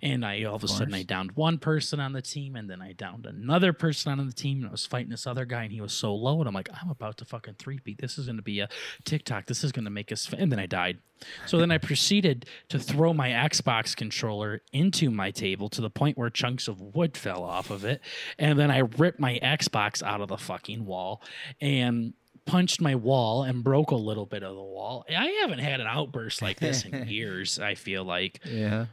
[0.02, 2.82] And I all of a sudden I downed one person on the team, and then
[2.82, 5.72] I downed another person on the team, and I was fighting this other guy, and
[5.72, 8.00] he was so low, and I'm like, I'm about to fucking three beat.
[8.00, 8.70] This is gonna be a
[9.04, 9.48] TikTok.
[9.48, 10.32] This is gonna make us.
[10.32, 10.40] F-.
[10.40, 11.00] And then I died.
[11.48, 16.18] So then I proceeded to throw my Xbox controller into my table to the point
[16.18, 18.02] where chunks of wood fell off of it.
[18.38, 21.22] And then I ripped my Xbox out of the fucking wall
[21.60, 22.14] and
[22.46, 25.06] punched my wall and broke a little bit of the wall.
[25.10, 28.40] I haven't had an outburst like this in years, I feel like.
[28.46, 28.86] Yeah.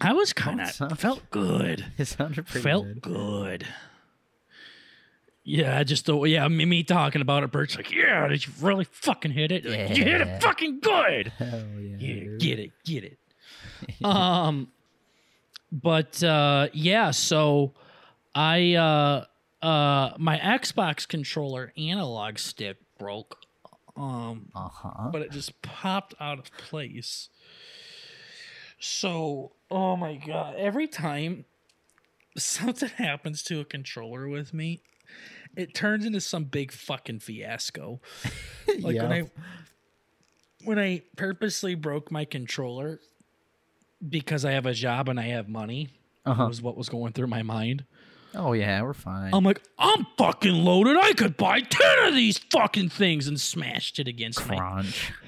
[0.00, 1.84] I was kind of felt good.
[1.98, 3.02] It sounded pretty felt good.
[3.02, 3.66] good.
[5.44, 7.50] Yeah, just the yeah, me, me talking about it.
[7.50, 9.64] Bert's like, yeah, did you really fucking hit it?
[9.64, 11.28] Like, you hit it fucking good.
[11.38, 11.96] Hell yeah.
[11.98, 12.40] Yeah, dude.
[12.40, 13.18] get it, get it.
[14.04, 14.68] um,
[15.72, 17.74] but uh, yeah, so
[18.34, 19.24] I uh,
[19.64, 23.38] uh, my Xbox controller analog stick broke.
[23.96, 25.08] Um, Uh-huh.
[25.10, 27.30] but it just popped out of place.
[28.80, 31.44] So, oh my god, every time
[32.36, 34.82] something happens to a controller with me,
[35.56, 38.00] it turns into some big fucking fiasco.
[38.80, 39.22] Like when I
[40.62, 43.00] when I purposely broke my controller
[44.06, 45.88] because I have a job and I have money,
[46.26, 46.46] Uh-huh.
[46.48, 47.84] was what was going through my mind.
[48.34, 49.32] Oh yeah, we're fine.
[49.32, 50.96] I'm like, I'm fucking loaded.
[51.00, 55.12] I could buy 10 of these fucking things and smashed it against my Crunch.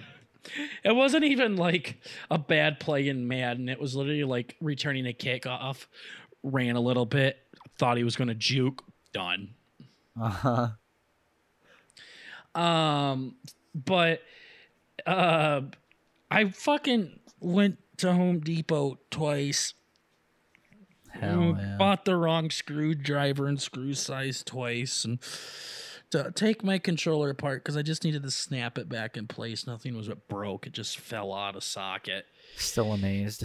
[0.83, 1.99] It wasn't even like
[2.31, 3.69] a bad play in Madden.
[3.69, 5.87] It was literally like returning a kickoff,
[6.43, 7.39] ran a little bit,
[7.79, 9.51] thought he was going to juke, done.
[10.21, 10.69] Uh-huh.
[12.55, 13.37] Um,
[13.75, 14.23] but
[15.07, 15.61] uh,
[16.31, 19.75] I fucking went to Home Depot twice.
[21.13, 21.77] Hell Mm, yeah.
[21.77, 25.19] Bought the wrong screwdriver and screw size twice, and
[26.11, 29.67] to take my controller apart because I just needed to snap it back in place.
[29.67, 32.27] Nothing was what broke; it just fell out of socket.
[32.57, 33.45] Still amazed.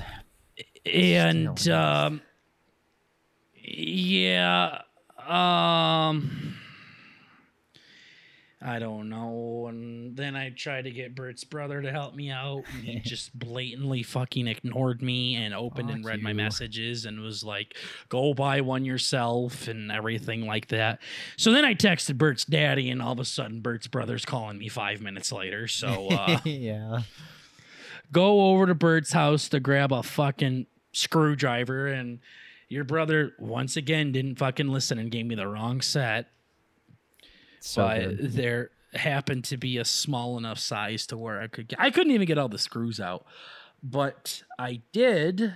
[0.86, 2.12] And Still amazed.
[2.12, 2.22] um,
[3.56, 4.82] yeah,
[5.28, 6.58] um.
[8.65, 9.67] I don't know.
[9.69, 12.63] And then I tried to get Bert's brother to help me out.
[12.73, 17.19] And he just blatantly fucking ignored me and opened and Fuck read my messages and
[17.21, 17.78] was like,
[18.10, 20.99] go buy one yourself and everything like that.
[21.38, 24.67] So then I texted Bert's daddy, and all of a sudden, Bert's brother's calling me
[24.67, 25.67] five minutes later.
[25.67, 27.04] So uh, yeah.
[28.12, 31.86] go over to Bert's house to grab a fucking screwdriver.
[31.86, 32.17] And
[32.67, 36.30] your brother, once again, didn't fucking listen and gave me the wrong set
[37.67, 38.32] So but good.
[38.34, 42.12] there happened to be a small enough size to where I could get, I couldn't
[42.13, 43.25] even get all the screws out,
[43.82, 45.54] but I did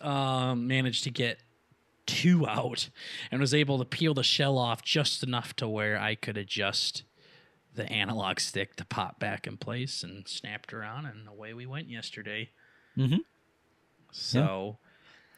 [0.00, 1.40] um, manage to get
[2.06, 2.88] two out
[3.30, 7.02] and was able to peel the shell off just enough to where I could adjust
[7.74, 11.88] the analog stick to pop back in place and snapped around and away we went
[11.88, 12.48] yesterday.
[12.96, 13.20] Mhm.
[14.10, 14.78] So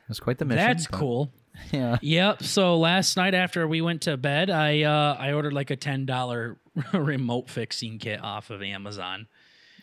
[0.05, 0.65] It was quite the mission.
[0.65, 1.33] that's cool.
[1.73, 1.99] Yeah.
[2.01, 2.43] Yep.
[2.43, 6.05] So last night after we went to bed, I uh, I ordered like a ten
[6.07, 6.59] dollar
[6.93, 9.27] remote fixing kit off of Amazon,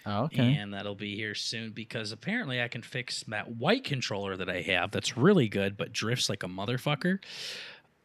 [0.05, 0.55] Oh, okay.
[0.55, 4.61] and that'll be here soon because apparently I can fix that white controller that I
[4.61, 7.19] have that's really good but drifts like a motherfucker.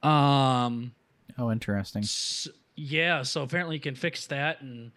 [0.02, 0.92] Um.
[1.38, 2.02] Oh, interesting.
[2.02, 3.22] s- yeah.
[3.22, 4.60] So apparently you can fix that.
[4.60, 4.92] And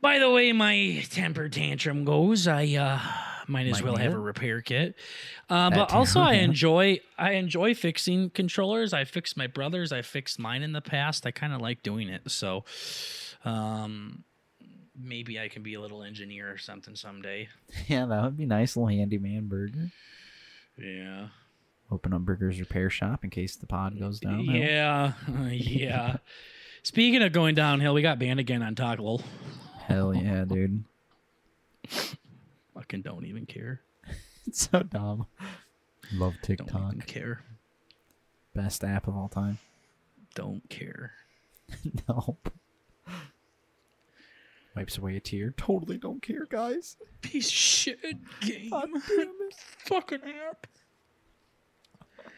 [0.00, 3.00] by the way, my temper tantrum goes, I uh
[3.46, 4.16] might as Might well have it.
[4.16, 4.94] a repair kit.
[5.50, 8.92] Uh, but too, also, I enjoy I enjoy fixing controllers.
[8.92, 9.92] I fixed my brothers.
[9.92, 11.26] I fixed mine in the past.
[11.26, 12.30] I kind of like doing it.
[12.30, 12.64] So,
[13.44, 14.24] um,
[14.98, 17.48] maybe I can be a little engineer or something someday.
[17.88, 18.76] Yeah, that would be nice.
[18.76, 19.90] Little handyman burger.
[20.78, 21.28] Yeah.
[21.90, 24.44] Open up Burger's repair shop in case the pod goes down.
[24.44, 25.12] Yeah.
[25.50, 26.16] yeah.
[26.82, 29.22] Speaking of going downhill, we got banned again on Toggle.
[29.86, 30.84] Hell yeah, dude.
[32.84, 33.80] Fucking don't even care.
[34.46, 35.24] It's so dumb.
[36.12, 36.68] Love TikTok.
[36.70, 37.40] Don't even care.
[38.54, 39.56] Best app of all time.
[40.34, 41.12] Don't care.
[42.08, 42.52] nope.
[44.76, 45.54] Wipes away a tear.
[45.56, 46.98] Totally don't care, guys.
[47.22, 48.00] Piece of shit
[48.42, 48.68] game.
[48.68, 49.54] God damn it.
[49.86, 50.66] Fucking app.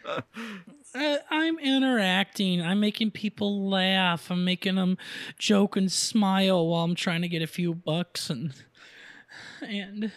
[0.94, 2.62] Uh, I'm interacting.
[2.62, 4.30] I'm making people laugh.
[4.30, 4.96] I'm making them
[5.38, 8.54] joke and smile while I'm trying to get a few bucks and
[9.68, 10.12] and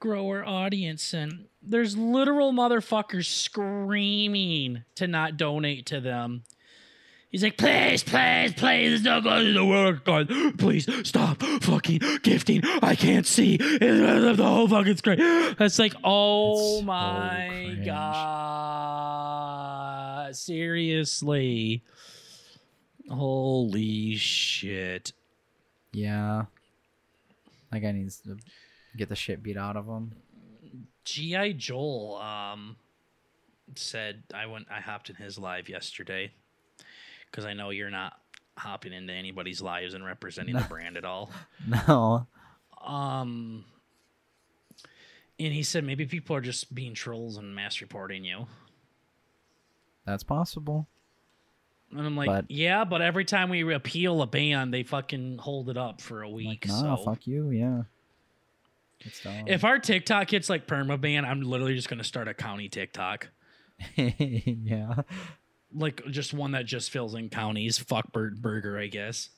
[0.00, 1.12] grow our audience.
[1.12, 6.44] And there's literal motherfuckers screaming to not donate to them.
[7.30, 10.32] He's like, please, please, please, it's not going to work, God.
[10.56, 12.62] Please stop fucking gifting.
[12.82, 15.18] I can't see the whole fucking screen.
[15.58, 17.84] That's like, oh my cringe.
[17.84, 19.16] god,
[20.36, 21.82] seriously,
[23.10, 25.12] holy shit.
[25.92, 26.44] Yeah.
[27.70, 28.38] That guy needs to
[28.96, 30.12] get the shit beat out of him.
[31.04, 32.76] GI Joel um
[33.74, 36.32] said I went I hopped in his live yesterday
[37.30, 38.14] because I know you're not
[38.58, 41.30] hopping into anybody's lives and representing the brand at all.
[41.66, 42.26] No.
[42.84, 43.64] Um
[45.38, 48.46] and he said maybe people are just being trolls and mass reporting you.
[50.06, 50.88] That's possible.
[51.92, 55.68] And I'm like, But- yeah, but every time we appeal a ban, they fucking hold
[55.70, 56.66] it up for a week.
[56.66, 57.50] Like, nah, so fuck you.
[57.50, 57.82] Yeah.
[59.22, 59.44] Dumb.
[59.46, 63.28] if our TikTok gets like perma ban, I'm literally just gonna start a county TikTok.
[63.96, 64.94] yeah.
[65.74, 67.78] like just one that just fills in counties.
[67.78, 69.30] Fuck Bird Burger, I guess.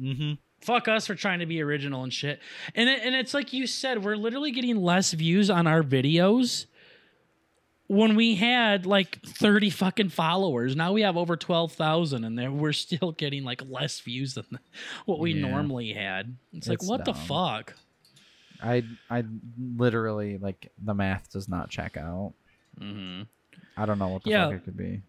[0.00, 0.34] Mm-hmm.
[0.60, 2.40] Fuck us for trying to be original and shit.
[2.74, 6.66] And it, and it's like you said, we're literally getting less views on our videos
[7.88, 10.74] when we had like 30 fucking followers.
[10.74, 14.44] Now we have over 12,000 and then we're still getting like less views than
[15.06, 15.48] what we Yeah.
[15.48, 16.36] normally had.
[16.52, 17.74] It's, like It's what the fuck?
[18.62, 19.24] I I
[19.76, 22.34] literally like the math does not check out.
[22.78, 23.22] hmm
[23.76, 24.46] I don't know what the Yeah.
[24.46, 25.02] fuck it could be.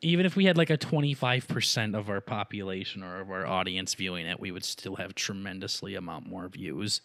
[0.00, 4.26] Even if we had like a 25% of our population or of our audience viewing
[4.26, 7.00] it, we would still have tremendously amount more views.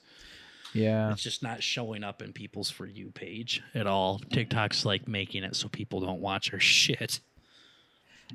[0.73, 1.11] Yeah.
[1.11, 4.19] It's just not showing up in people's for you page at all.
[4.19, 7.21] TikTok's like making it so people don't watch our shit.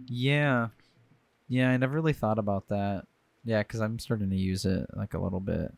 [0.06, 0.68] Yeah.
[1.48, 3.04] Yeah, I never really thought about that.
[3.44, 5.72] Yeah, because I'm starting to use it like a little bit.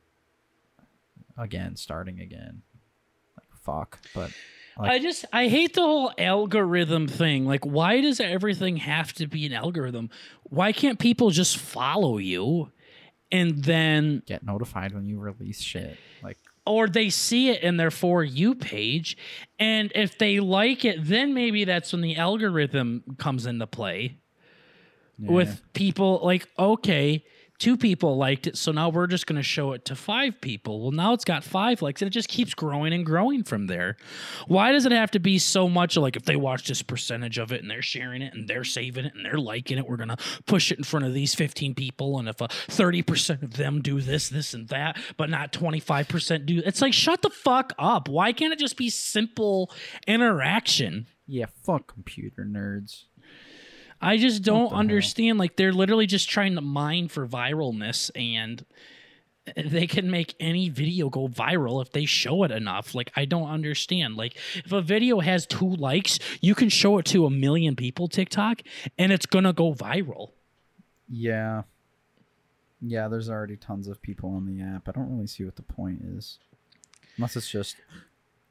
[1.37, 2.63] Again, starting again.
[3.37, 4.31] Like fuck, but
[4.79, 7.47] I just I hate the whole algorithm thing.
[7.47, 10.11] Like, why does everything have to be an algorithm?
[10.45, 12.71] Why can't people just follow you
[13.33, 15.97] and then get notified when you release shit.
[16.23, 19.17] Like or they see it in their for you page
[19.59, 24.19] and if they like it then maybe that's when the algorithm comes into play
[25.19, 25.31] yeah.
[25.31, 27.25] with people like okay
[27.59, 30.81] two people liked it so now we're just going to show it to five people.
[30.81, 33.97] Well now it's got five likes and it just keeps growing and growing from there.
[34.47, 37.53] Why does it have to be so much like if they watch this percentage of
[37.53, 40.09] it and they're sharing it and they're saving it and they're liking it we're going
[40.09, 43.55] to push it in front of these 15 people and if uh, a 30% of
[43.55, 47.73] them do this this and that but not 25% do it's like shut the fuck
[47.79, 48.09] up.
[48.09, 49.71] Why can't it just be simple
[50.07, 51.07] interaction?
[51.27, 53.05] Yeah fuck computer nerds
[54.01, 55.39] I just don't understand.
[55.39, 58.65] Like they're literally just trying to mine for viralness, and
[59.57, 62.95] they can make any video go viral if they show it enough.
[62.95, 64.17] Like I don't understand.
[64.17, 68.09] Like if a video has two likes, you can show it to a million people
[68.09, 68.63] TikTok,
[68.99, 70.31] and it's gonna go viral.
[71.09, 71.63] Yeah.
[72.83, 74.89] Yeah, there's already tons of people on the app.
[74.89, 76.39] I don't really see what the point is.
[77.17, 77.77] Unless it's just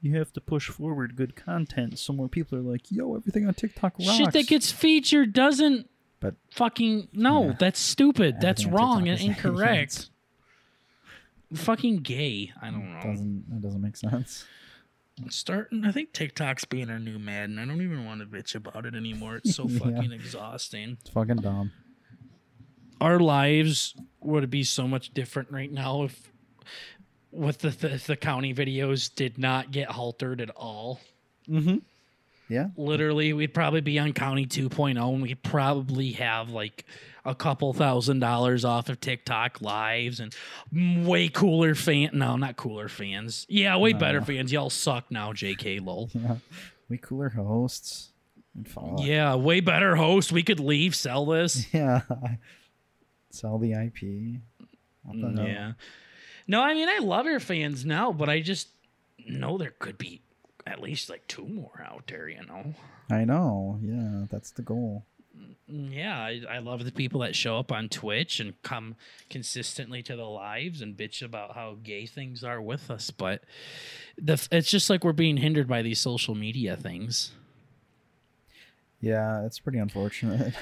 [0.05, 3.53] you have to push forward good content so more people are like, yo, everything on
[3.53, 4.11] TikTok rocks.
[4.17, 5.89] Shit that gets featured doesn't
[6.19, 7.55] but fucking no, yeah.
[7.59, 8.37] that's stupid.
[8.39, 10.09] That's Everything on wrong and incorrect.
[11.53, 12.51] fucking gay.
[12.61, 13.01] I don't know.
[13.03, 14.45] doesn't that doesn't make sense.
[15.29, 17.57] Starting, I think TikTok's being our new Madden.
[17.57, 19.37] I don't even want to bitch about it anymore.
[19.37, 19.79] It's so Yeah.
[19.79, 20.97] fucking exhausting.
[20.99, 21.71] It's fucking dumb.
[22.99, 26.31] Our lives would be so much different right now if
[27.35, 30.99] with the the, the county videos did not get haltered at all.
[31.49, 31.77] Mm-hmm.
[32.47, 32.67] Yeah.
[32.77, 36.85] Literally, we'd probably be on County 2.0 and we'd probably have like
[37.23, 40.35] a couple thousand dollars off of TikTok lives and
[41.07, 42.11] way cooler fan.
[42.13, 43.47] No, not cooler fans.
[43.49, 44.51] Yeah, way better fans.
[44.51, 46.09] Y'all suck now, JK lol.
[46.13, 46.37] Yeah.
[46.87, 48.09] We cooler hosts.
[48.99, 50.31] Yeah, way better host.
[50.31, 51.65] We could leave, sell this.
[51.73, 52.01] Yeah.
[53.31, 54.39] Sell the IP.
[55.03, 55.47] What the hell?
[55.47, 55.71] Yeah.
[56.47, 58.69] No, I mean I love your fans now, but I just
[59.27, 60.21] know there could be
[60.67, 62.73] at least like two more out there, you know.
[63.09, 63.79] I know.
[63.81, 65.03] Yeah, that's the goal.
[65.67, 68.95] Yeah, I, I love the people that show up on Twitch and come
[69.29, 73.43] consistently to the lives and bitch about how gay things are with us, but
[74.17, 77.31] the it's just like we're being hindered by these social media things.
[79.01, 80.53] Yeah, it's pretty unfortunate.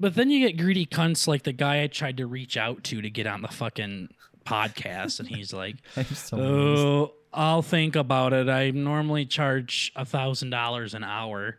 [0.00, 3.00] But then you get greedy cunts like the guy I tried to reach out to
[3.00, 4.08] to get on the fucking
[4.44, 5.76] podcast, and he's like,
[6.14, 6.38] so.
[6.38, 8.48] "Oh, I'll think about it.
[8.48, 11.58] I normally charge a thousand dollars an hour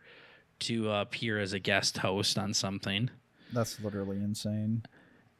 [0.60, 3.10] to uh, appear as a guest host on something."
[3.52, 4.84] That's literally insane.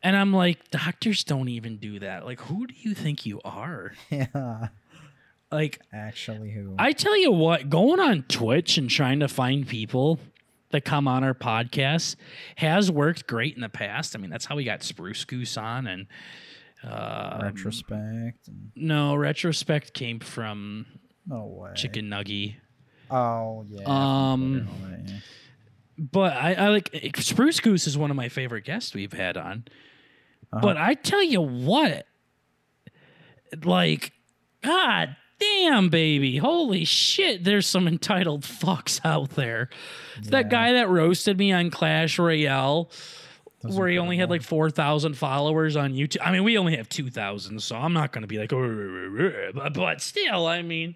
[0.02, 2.24] And I'm like, doctors don't even do that.
[2.24, 3.92] Like, who do you think you are?
[4.10, 4.68] Yeah.
[5.50, 6.74] Like, Actually, who?
[6.78, 10.18] I tell you what, going on Twitch and trying to find people
[10.70, 12.16] that come on our podcast
[12.56, 14.16] has worked great in the past.
[14.16, 16.06] I mean, that's how we got Spruce Goose on and
[16.84, 18.48] uh, retrospect.
[18.48, 20.86] And, no retrospect came from
[21.26, 21.70] no way.
[21.74, 22.56] Chicken Nuggy.
[23.10, 23.84] Oh yeah.
[23.86, 25.18] Um, that, yeah.
[25.98, 29.64] But I, I like Spruce Goose is one of my favorite guests we've had on.
[30.52, 30.60] Uh-huh.
[30.60, 32.06] But I tell you what,
[33.64, 34.12] like,
[34.62, 39.68] God damn, baby, holy shit, there's some entitled fucks out there.
[40.22, 42.90] That guy that roasted me on Clash Royale,
[43.74, 46.18] Where he only had like four thousand followers on YouTube.
[46.22, 49.52] I mean, we only have two thousand, so I'm not going to be like, "Oh,
[49.54, 50.94] but, but still, I mean,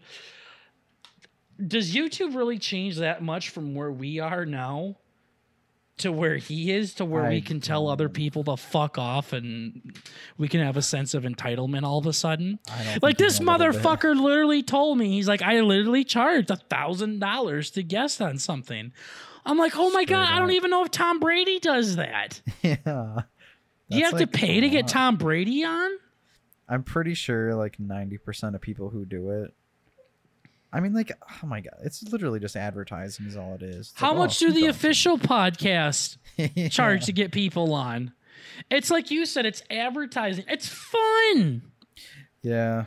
[1.64, 4.96] does YouTube really change that much from where we are now
[5.98, 9.34] to where he is to where I we can tell other people to fuck off
[9.34, 9.94] and
[10.38, 12.58] we can have a sense of entitlement all of a sudden?
[13.02, 13.82] Like this even a little bit.
[13.82, 18.38] motherfucker literally told me he's like, I literally charged a thousand dollars to guest on
[18.38, 18.92] something.
[19.44, 22.40] I'm like, oh my god, Straight I don't even know if Tom Brady does that.
[22.62, 23.22] yeah.
[23.90, 24.86] Do you have to pay to get.
[24.86, 25.90] Tom Brady on?
[26.68, 29.52] I'm pretty sure like 90% of people who do it.
[30.72, 31.10] I mean, like,
[31.42, 33.90] oh my god, it's literally just advertising is all it is.
[33.90, 36.68] It's How like, much oh, do the official podcast Yeah.
[36.70, 38.12] charge to get people on?
[38.70, 40.44] It's like you said, it's advertising.
[40.48, 41.62] It's fun.
[42.42, 42.84] Yeah,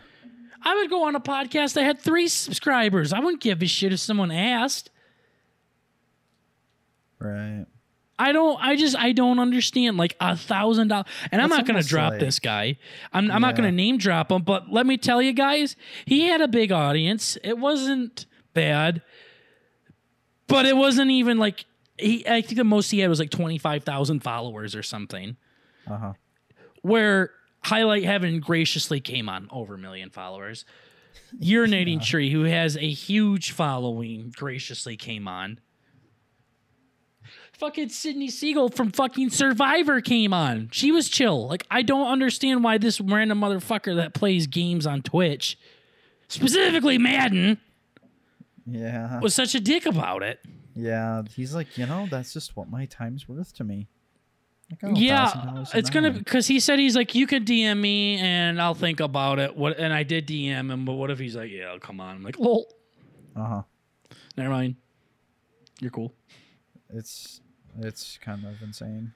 [0.63, 3.11] I would go on a podcast that had three subscribers.
[3.11, 4.89] I wouldn't give a shit if someone asked.
[7.23, 7.65] Right.
[8.19, 8.59] I don't.
[8.61, 8.95] I just.
[8.97, 9.97] I don't understand.
[9.97, 12.77] Like a thousand dollars, and I'm not going to drop like- this guy.
[13.11, 13.31] I'm.
[13.31, 14.43] I'm not going to name drop him.
[14.43, 17.37] But let me tell you guys, he had a big audience.
[17.43, 19.01] It wasn't bad,
[20.47, 21.65] but it wasn't even like
[21.97, 22.25] he.
[22.27, 25.35] I think the most he had was like twenty five thousand followers or something.
[25.87, 26.13] Uh huh.
[26.83, 27.31] Where
[27.63, 30.65] highlight heaven graciously came on over a million followers.
[31.41, 35.59] Urinating tree, who has a huge following, graciously came on.
[37.63, 40.67] Fucking Sydney Segal from fucking Survivor came on.
[40.73, 41.47] She was chill.
[41.47, 45.57] Like I don't understand why this random motherfucker that plays games on Twitch,
[46.27, 47.57] specifically Madden,
[48.65, 49.17] Yeah.
[49.21, 50.41] was such a dick about it.
[50.75, 51.23] Yeah.
[51.33, 53.87] He's like, you know, that's just what my time's worth to me.
[54.83, 58.73] Oh, yeah, it's gonna because he said he's like you could DM me and I'll
[58.73, 59.55] think about it.
[59.55, 62.15] What and I did DM him, but what if he's like, yeah, come on.
[62.17, 62.65] I'm like, lol,
[63.37, 63.61] Uh huh.
[64.35, 64.75] never mind.
[65.79, 66.13] You're cool.
[66.93, 67.39] It's
[67.79, 69.13] it's kind of insane.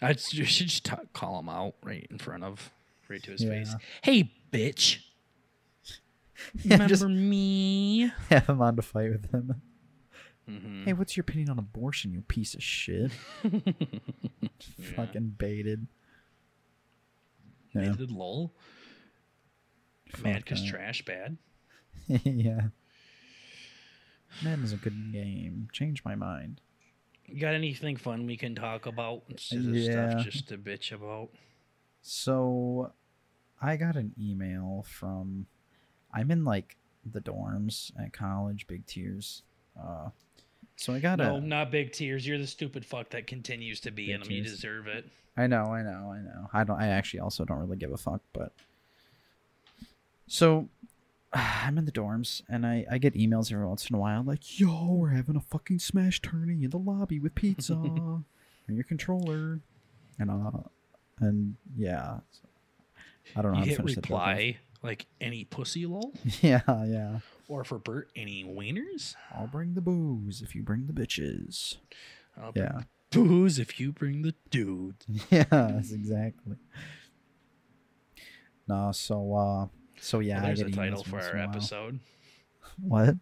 [0.00, 2.70] I should just t- call him out right in front of,
[3.08, 3.50] right to his Yeah.
[3.50, 3.74] face.
[4.02, 4.98] Hey, bitch.
[6.64, 8.10] Yeah, Remember just me?
[8.28, 9.62] have him on to fight with him.
[10.50, 10.84] Mhm.
[10.84, 13.12] Hey, what's your opinion on abortion, you piece of shit?
[14.96, 15.86] Fucking baited.
[17.72, 17.90] Yeah.
[17.90, 18.52] Baited lol.
[20.22, 21.38] Mad because trash bad.
[22.08, 22.68] yeah.
[24.42, 25.68] Madden is a good game.
[25.72, 26.60] Change my mind.
[27.26, 30.10] You got anything fun we can talk about instead of Yeah.
[30.10, 31.30] stuff just to bitch about?
[32.02, 32.92] So,
[33.62, 35.46] I got an email from.
[36.12, 39.42] I'm in like the dorms at college, big tears.
[39.80, 40.10] Uh,
[40.76, 41.40] so I got No, a.
[41.40, 42.26] No, not big tears.
[42.26, 44.30] You're the stupid fuck that continues to be in them.
[44.30, 45.06] You deserve it.
[45.36, 46.48] I know, I know, I know.
[46.52, 46.80] I don't.
[46.80, 48.52] I actually also don't really give a fuck, but.
[50.26, 50.68] So,
[51.66, 54.58] I'm in the dorms, and I I get emails every once in a while like,
[54.60, 58.24] "Yo, we're having a fucking smash tourney in the lobby with pizza and
[58.68, 59.60] your controller,"
[60.18, 60.50] and uh,
[61.20, 62.18] and yeah,
[63.36, 63.58] I don't know.
[63.58, 64.28] how You to hit finish the joke off.
[64.28, 66.12] reply like any pussy lol,
[66.42, 67.18] Yeah, yeah.
[67.48, 69.14] or for Bert any wieners.
[69.34, 71.76] I'll bring the booze if you bring the bitches.
[72.40, 72.80] I'll bring Yeah.
[73.10, 75.06] booze if you bring the dudes.
[75.30, 76.56] yes, exactly.
[78.68, 79.66] No, so uh,
[80.00, 80.36] so yeah.
[80.38, 82.00] Well, there's a title for our in episode.
[82.80, 83.16] What?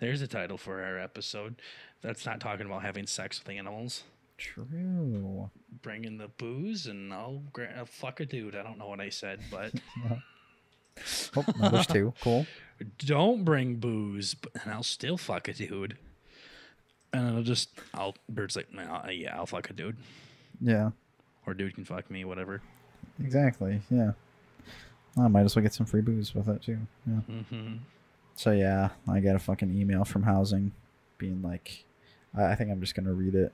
[0.00, 1.56] There's a title for our episode.
[2.02, 4.02] That's not talking about having sex with animals.
[4.38, 5.50] True.
[5.82, 8.56] Bringing the booze and I'll, gra- I'll fuck a dude.
[8.56, 9.72] I don't know what I said, but
[11.36, 12.12] Oh, there's two.
[12.22, 12.46] Cool.
[12.98, 15.96] don't bring booze, and I'll still fuck a dude.
[17.12, 19.96] And I'll just, I'll, Bird's like, nah, uh, yeah, I'll fuck a dude.
[20.60, 20.90] Yeah,
[21.46, 22.60] Or dude can fuck me, whatever.
[23.22, 23.80] exactly.
[23.90, 24.12] Yeah.
[25.18, 26.78] I might as well get some free booze with it too.
[27.06, 27.14] Yeah.
[27.42, 27.74] hmm
[28.36, 30.72] So yeah, I got a fucking email from housing,
[31.18, 31.84] being like,
[32.36, 33.52] I, I think I'm just gonna read it.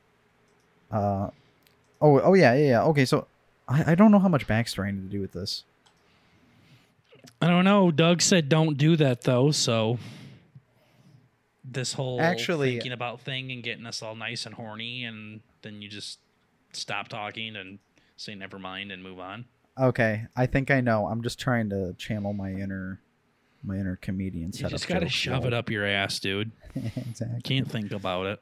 [0.90, 1.30] Uh,
[2.00, 2.82] oh, oh yeah, yeah, yeah.
[2.84, 3.26] Okay, so
[3.68, 5.64] I, I don't know how much backstory I need to do with this.
[7.40, 7.90] I don't know.
[7.90, 9.98] Doug said don't do that though, so
[11.64, 15.82] this whole Actually- thinking about thing and getting us all nice and horny and then
[15.82, 16.18] you just
[16.72, 17.78] stop talking and
[18.16, 19.46] say never mind and move on.
[19.78, 21.06] Okay, I think I know.
[21.06, 23.00] I'm just trying to channel my inner,
[23.62, 24.50] my inner comedian.
[24.54, 26.50] You just gotta shove it up your ass, dude.
[26.74, 27.40] exactly.
[27.42, 28.40] Can't think about it.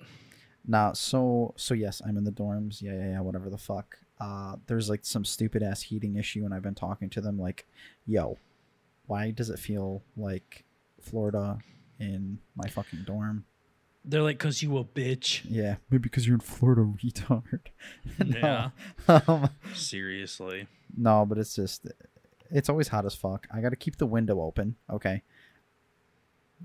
[0.67, 2.81] Now, so so yes, I'm in the dorms.
[2.81, 3.21] Yeah, yeah, yeah.
[3.21, 3.97] Whatever the fuck.
[4.21, 7.67] Uh, there's like some stupid ass heating issue, and I've been talking to them like,
[8.07, 8.39] yo,
[9.07, 10.65] why does it feel like
[11.01, 11.59] Florida
[11.99, 13.45] in my fucking dorm?
[14.07, 15.41] They're like, cause you a bitch.
[15.49, 17.67] Yeah, maybe because you're in Florida, retard.
[18.25, 18.71] No.
[19.09, 19.21] Yeah.
[19.27, 20.69] Um, Seriously.
[20.97, 21.87] No, but it's just,
[22.51, 23.47] it's always hot as fuck.
[23.53, 24.77] I got to keep the window open.
[24.91, 25.23] Okay.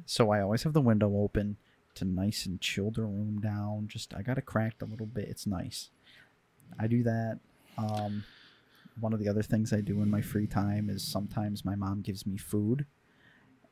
[0.05, 1.57] So I always have the window open
[1.95, 3.87] to nice and chill the room down.
[3.87, 5.27] Just I got to crack a little bit.
[5.27, 5.89] It's nice.
[6.79, 7.39] I do that.
[7.77, 8.23] Um,
[8.99, 12.01] one of the other things I do in my free time is sometimes my mom
[12.01, 12.85] gives me food,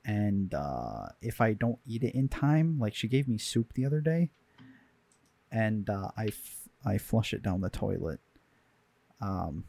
[0.06, 3.86] and uh, if I don't eat it in time, like she gave me soup the
[3.86, 4.30] other day,
[5.52, 8.20] and uh, I f- I flush it down the toilet.
[9.20, 9.66] Um,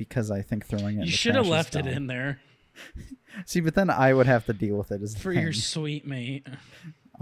[0.00, 1.04] because I think throwing it.
[1.04, 2.40] You should have left it in there
[3.46, 6.46] See, but then I would have to deal with it as for your sweet mate.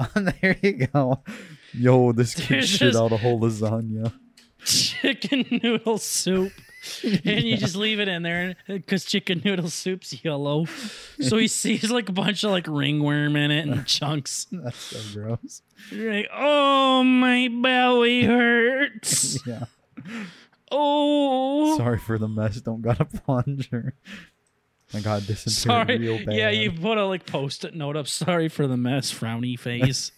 [0.01, 1.25] Oh, there you go.
[1.73, 4.13] Yo, this kid shit out a whole lasagna.
[4.65, 6.53] chicken noodle soup.
[7.03, 10.67] And you just leave it in there because chicken noodle soup's yellow.
[11.21, 14.47] So he sees like a bunch of like ringworm in it and chunks.
[14.53, 15.63] That's so gross.
[15.91, 19.45] You're like, oh, my belly hurts.
[19.45, 19.65] Yeah.
[20.71, 22.61] Oh, Sorry for the mess.
[22.61, 23.95] Don't got a plunger.
[24.93, 25.99] My God, dysentery sorry.
[25.99, 26.35] real bad.
[26.35, 28.09] Yeah, you put a like post-it note up.
[28.09, 29.13] Sorry for the mess.
[29.13, 30.13] Frowny face.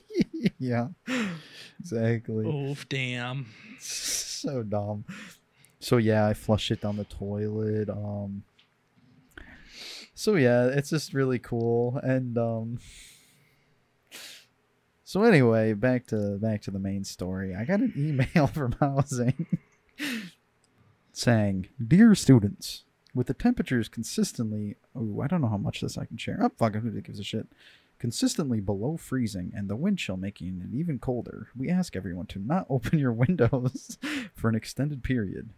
[0.58, 0.88] yeah.
[1.78, 2.46] Exactly.
[2.46, 3.46] Oof, damn.
[3.78, 5.04] So dumb.
[5.78, 7.88] So yeah, I flush it down the toilet.
[7.88, 8.42] Um.
[10.14, 12.78] So yeah, it's just really cool, and um.
[15.04, 17.54] So anyway, back to back to the main story.
[17.54, 19.46] I got an email from housing
[21.12, 22.84] saying, "Dear students,
[23.16, 26.38] with the temperatures consistently, oh, I don't know how much this I can share.
[26.40, 27.48] Oh, fuck, who gives a shit?
[27.98, 32.38] Consistently below freezing and the wind chill making it even colder, we ask everyone to
[32.38, 33.96] not open your windows
[34.34, 35.48] for an extended period.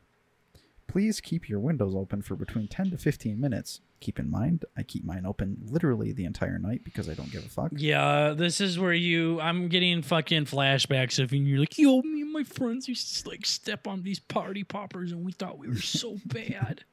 [0.89, 3.81] Please keep your windows open for between 10 to 15 minutes.
[4.01, 7.45] Keep in mind, I keep mine open literally the entire night because I don't give
[7.45, 7.73] a fuck.
[7.77, 9.39] Yeah, this is where you.
[9.41, 13.45] I'm getting fucking flashbacks of you're like, yo, me and my friends used to like
[13.45, 16.85] step on these party poppers and we thought we were so bad.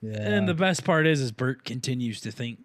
[0.00, 0.20] Yeah.
[0.20, 2.60] And the best part is, is Bert continues to think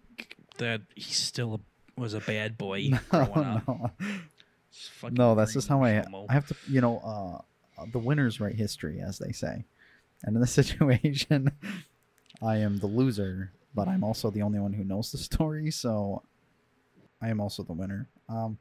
[0.58, 1.62] that he still
[1.96, 3.66] was a bad boy growing up.
[3.66, 3.90] no,
[5.10, 6.26] no, that's just how I homo.
[6.28, 6.98] I have to, you know,
[7.78, 9.64] uh, the winners write history, as they say.
[10.22, 11.52] And in this situation,
[12.42, 16.22] I am the loser, but I'm also the only one who knows the story, so
[17.20, 18.08] I am also the winner.
[18.28, 18.58] Um,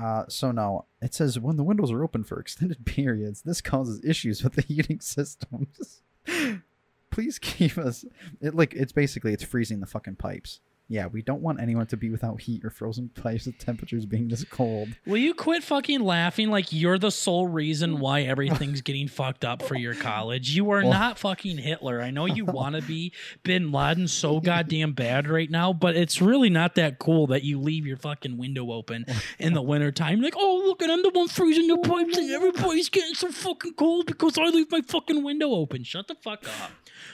[0.00, 4.00] uh, so now it says when the windows are open for extended periods, this causes
[4.04, 6.02] issues with the heating systems.
[7.10, 8.04] Please keep us.
[8.40, 10.60] It like it's basically it's freezing the fucking pipes.
[10.90, 14.28] Yeah, we don't want anyone to be without heat or frozen pipes with temperatures being
[14.28, 14.88] this cold.
[15.06, 19.62] Will you quit fucking laughing like you're the sole reason why everything's getting fucked up
[19.62, 20.50] for your college?
[20.56, 22.00] You are Well- not fucking Hitler.
[22.00, 23.12] I know you want to be
[23.42, 27.60] Bin Laden so goddamn bad right now, but it's really not that cool that you
[27.60, 29.04] leave your fucking window open
[29.38, 30.22] in the wintertime.
[30.22, 33.74] Like, oh, look, and I'm the one freezing the pipes and everybody's getting so fucking
[33.74, 35.84] cold because I leave my fucking window open.
[35.84, 36.70] Shut the fuck up.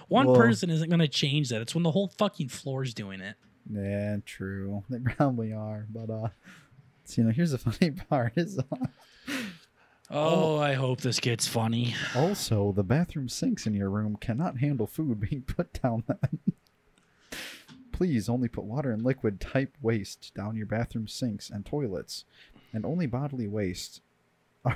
[0.06, 1.60] One Well- person isn't going to change that.
[1.60, 3.34] It's when the whole fucking floor's doing it.
[3.70, 4.84] Yeah, true.
[4.90, 6.28] They probably are, but uh,
[7.04, 9.34] so, you know, here's the funny part: is uh,
[10.10, 11.94] Oh, I hope this gets funny.
[12.14, 16.18] also the bathroom sinks in your room cannot handle food being put down them.
[17.90, 22.24] Please only put water and liquid type waste down your bathroom sinks and toilets,
[22.72, 24.02] and only bodily waste,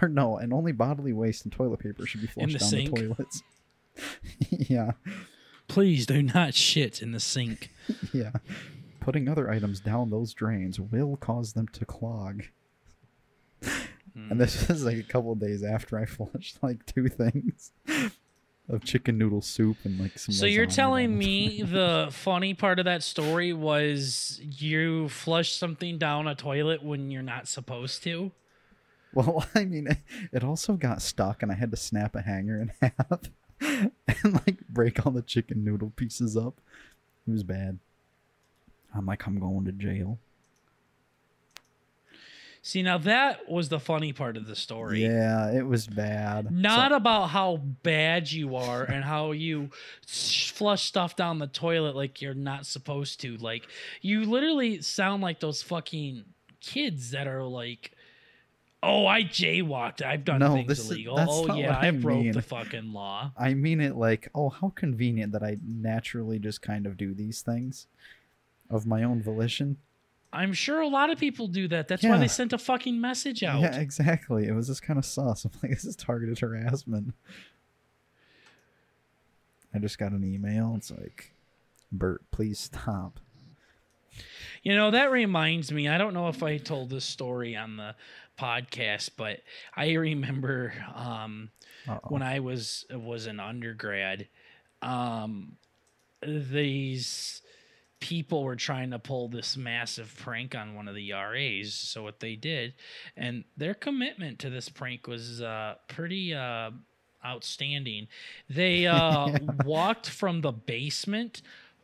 [0.01, 2.95] or no, and only bodily waste and toilet paper should be flushed down sink?
[2.95, 3.43] the toilets.
[4.51, 4.93] yeah,
[5.69, 7.71] Please do not shit in the sink.
[8.13, 8.33] yeah.
[9.01, 12.45] Putting other items down those drains will cause them to clog.
[14.31, 14.73] And this hmm.
[14.73, 17.73] is like a couple days after I flushed like two things
[18.69, 20.35] of chicken noodle soup and like some.
[20.35, 26.27] So you're telling me the funny part of that story was you flush something down
[26.27, 28.33] a toilet when you're not supposed to?
[29.15, 29.89] Well, I mean,
[30.33, 33.21] it also got stuck, and I had to snap a hanger in half
[33.61, 33.93] and
[34.47, 36.61] like break all the chicken noodle pieces up.
[37.27, 37.79] It was bad.
[38.95, 40.19] I'm like, I'm going to jail.
[42.61, 45.03] See, now that was the funny part of the story.
[45.03, 46.51] Yeah, it was bad.
[46.51, 49.71] Not So- about how bad you are and how you
[50.07, 53.37] flush stuff down the toilet like you're not supposed to.
[53.37, 53.67] Like,
[54.03, 56.25] you literally sound like those fucking
[56.61, 57.93] kids that are like,
[58.83, 60.03] oh, I jaywalked.
[60.03, 61.17] I've done No, things this is- illegal.
[61.17, 62.33] that's oh, yeah, I, I broke mean.
[62.33, 63.33] the fucking law.
[63.37, 67.43] I mean it like, oh, how convenient that I naturally just kind of do these
[67.43, 67.87] things
[68.71, 69.77] of my own volition.
[70.33, 71.89] I'm sure a lot of people do that.
[71.89, 73.63] That's why they sent a fucking message out.
[73.63, 74.47] Yeah, exactly.
[74.47, 75.45] It was just kind of sus.
[75.47, 77.15] I'm like, this is targeted harassment.
[79.75, 80.75] I just got an email.
[80.77, 81.33] It's like,
[81.91, 83.21] Bert, please stop.
[84.63, 87.95] You know, that reminds me, I don't know if I told this story on the
[88.39, 89.41] podcast, but
[89.77, 91.51] I remember um,
[92.09, 94.29] when I was was an undergrad,
[94.83, 95.57] um,
[96.23, 97.43] these
[98.01, 101.75] people were trying to pull this massive prank on one of the RAs.
[101.75, 102.75] So what they did,
[103.17, 106.71] and their commitment to this prank was uh, pretty uh,
[107.25, 108.09] outstanding.
[108.49, 111.43] They uh, walked from the basement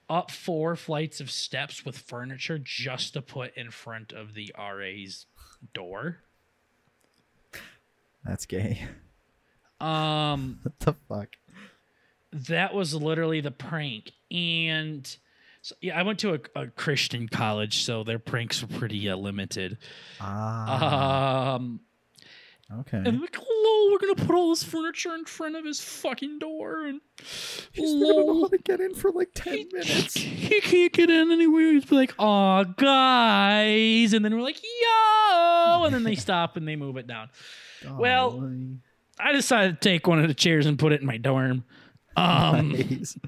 [0.08, 5.26] up four flights of steps with furniture just to put in front of the RA's
[5.72, 6.18] door.
[8.24, 8.82] That's gay.
[9.80, 11.28] Um, what the fuck?
[12.34, 15.16] that was literally the prank and
[15.62, 19.14] so, yeah i went to a, a christian college so their pranks were pretty uh,
[19.14, 19.78] limited
[20.20, 21.78] Ah, um
[22.80, 22.96] okay.
[22.96, 26.86] and like hello we're gonna put all this furniture in front of his fucking door
[26.86, 27.00] and
[27.72, 30.14] He's not gonna know lol, to get in for like 10 he, minutes.
[30.16, 35.94] he can't get in anywhere he's like oh guys and then we're like yo and
[35.94, 37.28] then they stop and they move it down
[37.92, 38.50] well,
[39.18, 41.64] i decided to take one of the chairs and put it in my dorm
[42.16, 43.18] um Nice.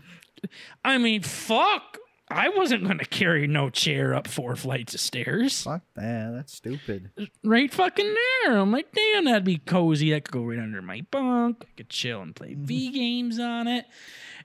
[0.85, 1.99] I mean, fuck.
[2.29, 5.63] I wasn't going to carry no chair up four flights of stairs.
[5.63, 6.33] Fuck that.
[6.35, 7.11] That's stupid.
[7.45, 8.59] Right fucking there.
[8.59, 10.11] I'm like, damn, that'd be cozy.
[10.11, 11.59] That could go right under my bunk.
[11.63, 13.87] I could chill and play V games on it.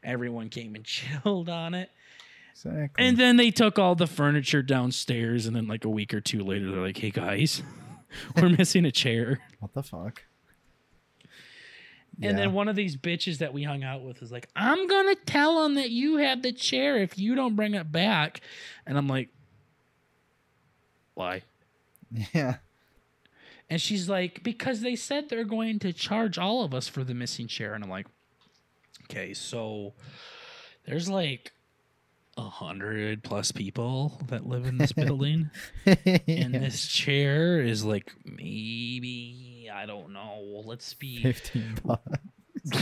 [0.03, 1.89] Everyone came and chilled on it.
[2.53, 3.03] Exactly.
[3.03, 5.47] And then they took all the furniture downstairs.
[5.47, 7.63] And then, like, a week or two later, they're like, hey, guys,
[8.35, 9.39] we're missing a chair.
[9.59, 10.23] what the fuck?
[12.23, 15.15] And then one of these bitches that we hung out with is like, I'm gonna
[15.15, 18.41] tell him that you have the chair if you don't bring it back.
[18.85, 19.29] And I'm like,
[21.15, 21.43] why?
[22.33, 22.57] yeah.
[23.69, 27.13] And she's like, because they said they're going to charge all of us for the
[27.13, 27.73] missing chair.
[27.73, 28.05] And I'm like,
[29.05, 29.93] okay, so
[30.85, 31.53] there's like
[32.37, 35.49] a hundred plus people that live in this building.
[35.85, 40.63] and this chair is like maybe I don't know.
[40.65, 42.19] Let's be fifteen bucks.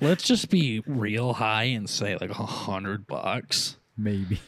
[0.00, 3.76] let's just be real high and say like a hundred bucks.
[3.96, 4.40] Maybe.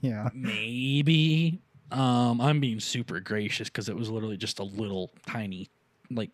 [0.00, 0.28] yeah.
[0.34, 1.62] Maybe.
[1.90, 5.70] Um, I'm being super gracious because it was literally just a little tiny
[6.10, 6.30] like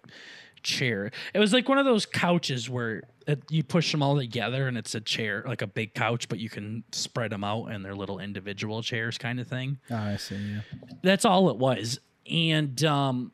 [0.64, 1.12] chair.
[1.32, 4.76] It was like one of those couches where it, you push them all together and
[4.76, 7.94] it's a chair, like a big couch, but you can spread them out and they're
[7.94, 9.78] little individual chairs kind of thing.
[9.90, 10.34] Oh, I see.
[10.36, 10.60] Yeah.
[11.02, 12.00] That's all it was.
[12.30, 13.30] And um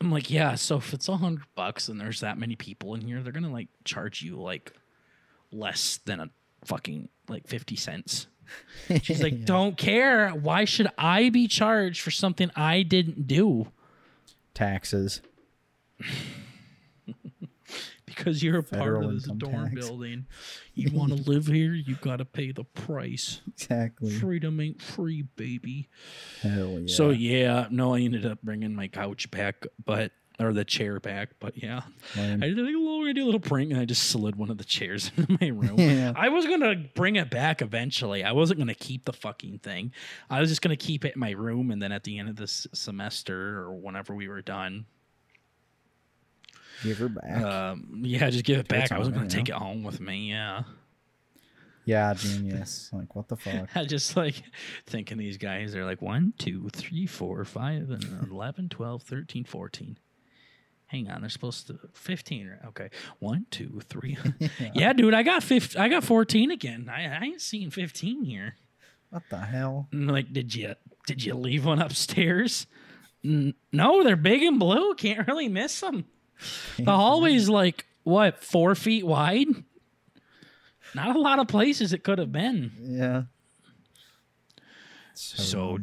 [0.00, 3.02] I'm like, yeah, so if it's a hundred bucks and there's that many people in
[3.02, 4.72] here, they're gonna like charge you like
[5.52, 6.30] less than a
[6.64, 8.26] fucking like fifty cents.
[9.02, 9.44] She's like, Yeah.
[9.44, 10.30] don't care.
[10.30, 13.68] Why should I be charged for something I didn't do?
[14.54, 15.22] taxes.
[18.06, 19.74] Because you're a part of this dorm tax.
[19.74, 20.26] building.
[20.74, 23.40] You want to live here, you got to pay the price.
[23.48, 24.10] Exactly.
[24.10, 25.88] Freedom ain't free, baby.
[26.42, 26.94] Hell yeah.
[26.94, 31.30] So yeah, no, I ended up bringing my couch back, but or the chair back.
[31.38, 31.82] But yeah,
[32.16, 32.42] Lame.
[32.42, 34.58] I did like, we're gonna do a little prank, and I just slid one of
[34.58, 35.78] the chairs into my room.
[35.78, 36.12] Yeah.
[36.16, 38.24] I was gonna bring it back eventually.
[38.24, 39.92] I wasn't gonna keep the fucking thing.
[40.28, 42.36] I was just gonna keep it in my room, and then at the end of
[42.36, 44.86] this semester or whenever we were done,
[46.82, 47.42] Give her back.
[47.42, 48.92] um, yeah, just give it back.
[48.92, 50.30] I wasn't gonna take it home with me.
[50.30, 50.62] Yeah.
[51.84, 52.90] yeah, genius.
[52.94, 53.68] Like what the fuck?
[53.76, 54.42] I just like
[54.86, 59.98] thinking these guys are like 1, 2, 3, 4, 5, and 11, 12, 13, 14.
[60.86, 62.48] Hang on, they're supposed to 15.
[62.48, 62.68] right?
[62.68, 62.90] Okay.
[63.20, 64.18] 1, 2, 3.
[64.74, 66.90] yeah, dude, I got 15, I got 14 again.
[66.92, 68.56] I, I ain't seen 15 here.
[69.10, 69.88] What the hell?
[69.92, 70.74] Like, did you
[71.06, 72.66] did you leave one upstairs?
[73.24, 74.94] No, they're big and blue.
[74.94, 76.04] Can't really miss them.
[76.78, 79.48] The hallway's like what four feet wide.
[80.94, 82.72] Not a lot of places it could have been.
[82.80, 83.22] Yeah.
[85.14, 85.78] So-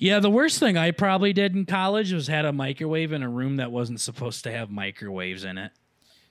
[0.00, 3.28] Yeah, the worst thing I probably did in college was had a microwave in a
[3.28, 5.72] room that wasn't supposed to have microwaves in it.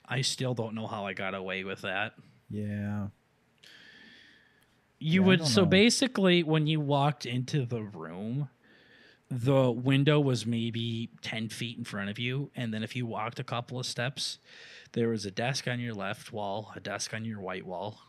[0.07, 2.13] I still don't know how I got away with that.
[2.49, 3.07] yeah.
[4.99, 8.49] You Yeah, I would so basically when you walked into the room,
[9.29, 13.39] the window was maybe 10 feet in front of you and then if you walked
[13.39, 14.39] a couple of steps,
[14.93, 17.99] there was a desk on your left wall, a desk on your white wall,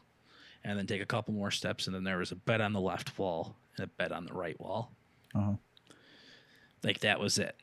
[0.64, 2.80] and then take a couple more steps and then there was a bed on the
[2.80, 4.92] left wall and a bed on the right wall.
[5.34, 5.54] Uh-huh.
[6.82, 7.56] Like that was it.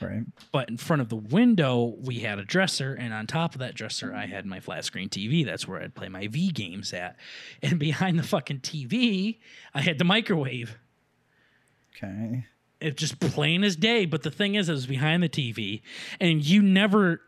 [0.00, 0.24] Right.
[0.52, 3.74] But in front of the window, we had a dresser, and on top of that
[3.74, 5.44] dresser, I had my flat screen TV.
[5.44, 7.16] That's where I'd play my V games at.
[7.62, 9.38] And behind the fucking TV,
[9.74, 10.76] I had the microwave.
[11.96, 12.44] Okay.
[12.80, 14.04] It just plain as day.
[14.04, 15.82] But the thing is, it was behind the TV,
[16.20, 17.22] and you never.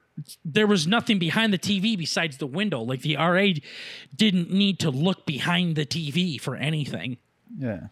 [0.45, 2.83] There was nothing behind the TV besides the window.
[2.83, 3.47] Like the RA
[4.16, 7.19] didn't need to look behind the TV for anything.
[7.57, 7.87] Yeah.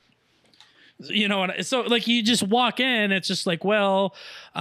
[0.99, 4.15] you know what so like you just walk in it's just like well
[4.55, 4.59] uh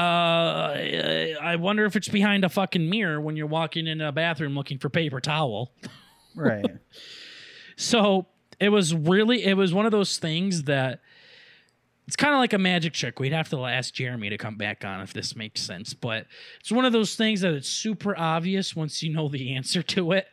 [1.41, 4.77] i wonder if it's behind a fucking mirror when you're walking in a bathroom looking
[4.77, 5.71] for paper towel
[6.35, 6.65] Right.
[7.77, 8.25] so
[8.59, 10.99] it was really it was one of those things that
[12.07, 14.83] it's kind of like a magic trick we'd have to ask jeremy to come back
[14.85, 16.25] on if this makes sense but
[16.59, 20.11] it's one of those things that it's super obvious once you know the answer to
[20.11, 20.27] it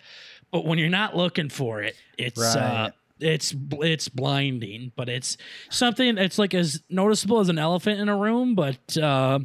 [0.51, 5.37] but when you're not looking for it it's uh it's it's blinding but it's
[5.71, 9.39] something that's like as noticeable as an elephant in a room but uh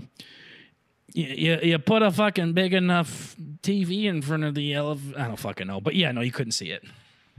[1.14, 5.18] you, you, you put a fucking big enough TV in front of the elephant.
[5.18, 6.84] I don't fucking know, but yeah, no, you couldn't see it.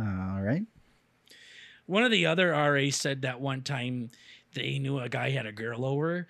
[0.01, 0.63] All right.
[1.87, 4.11] One of the other RAs said that one time
[4.55, 6.27] they knew a guy had a girl over,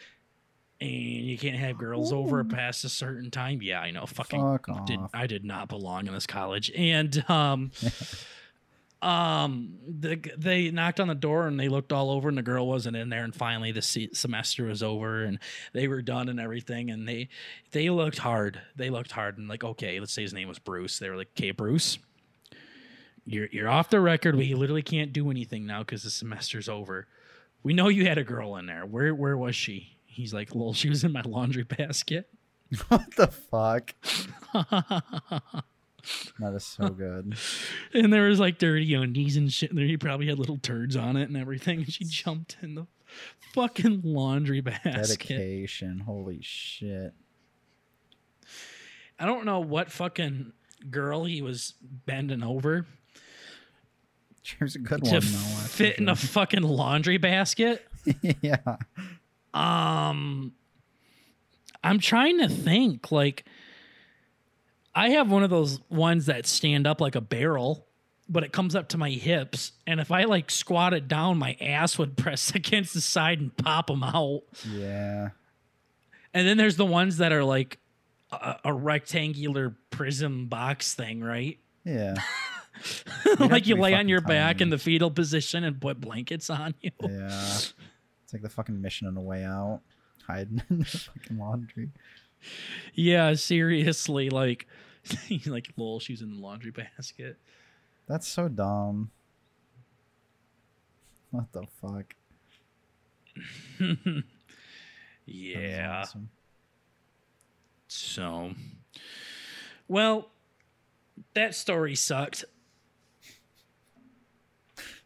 [0.81, 3.61] and you can't have girls over past a certain time.
[3.63, 4.07] Yeah, I know.
[4.07, 5.01] Fucking Fuck did.
[5.13, 7.73] I did not belong in this college, and um,
[9.03, 12.67] um, the, they knocked on the door and they looked all over, and the girl
[12.67, 13.25] wasn't in there.
[13.25, 15.39] And finally, the se- semester was over, and
[15.73, 16.91] they were done and everything.
[16.91, 17.29] And they
[17.73, 18.61] they looked hard.
[18.77, 20.99] They looked hard, and like, okay, let's say his name was Bruce.
[20.99, 21.99] They were like, okay, Bruce.
[23.31, 24.37] You're, you're off the record.
[24.37, 27.07] We literally can't do anything now because the semester's over.
[27.63, 28.87] We know you had a girl in there.
[28.87, 29.97] Where where was she?
[30.07, 32.29] He's like, well, she was in my laundry basket.
[32.89, 33.95] what the fuck?
[36.39, 37.37] That is so good.
[37.93, 39.75] and there was like dirty undies and shit.
[39.75, 41.81] There, he probably had little turds on it and everything.
[41.81, 42.87] And she jumped in the
[43.53, 44.93] fucking laundry basket.
[44.93, 46.01] Dedication.
[46.01, 47.13] Holy shit.
[49.19, 50.53] I don't know what fucking
[50.91, 52.87] girl he was bending over
[54.59, 55.21] Here's a good to one.
[55.21, 55.27] though,
[55.69, 57.87] fit in a fucking laundry basket.
[58.41, 58.77] yeah.
[59.55, 60.53] Um,
[61.83, 63.13] I'm trying to think.
[63.13, 63.45] Like,
[64.95, 67.87] I have one of those ones that stand up like a barrel,
[68.29, 71.57] but it comes up to my hips, and if I like squat it down, my
[71.61, 74.43] ass would press against the side and pop them out.
[74.71, 75.31] Yeah.
[76.35, 77.79] And then there's the ones that are like
[78.31, 81.59] a, a rectangular prism box thing, right?
[81.85, 82.17] Yeah.
[83.39, 84.65] like you lay on your back tiny.
[84.65, 86.91] in the fetal position and put blankets on you.
[87.03, 87.59] Yeah.
[88.25, 89.81] It's like the fucking mission on the way out.
[90.27, 91.91] Hiding in the fucking laundry.
[92.95, 94.67] Yeah, seriously, like,
[95.47, 97.39] like, lol, she's in the laundry basket.
[98.07, 99.11] That's so dumb.
[101.31, 102.15] What the fuck?
[105.27, 106.01] Yeah.
[106.03, 106.31] awesome.
[107.89, 108.53] So,
[109.89, 110.31] well,
[111.35, 112.45] that story sucked.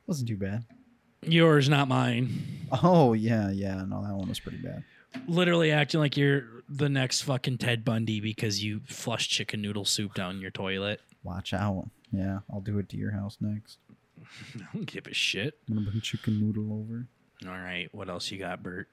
[0.07, 0.65] Wasn't too bad.
[1.23, 2.67] Yours, not mine.
[2.83, 3.85] Oh yeah, yeah.
[3.87, 4.83] No, that one was pretty bad.
[5.29, 10.15] Literally acting like you're the next fucking Ted Bundy because you flushed chicken noodle soup
[10.15, 11.01] down your toilet.
[11.23, 11.89] Watch out.
[12.11, 13.79] Yeah, I'll do it to your house next.
[14.57, 15.59] I don't give a shit.
[15.69, 17.07] I'm gonna bring chicken noodle over.
[17.47, 18.89] All right, what else you got, Bert?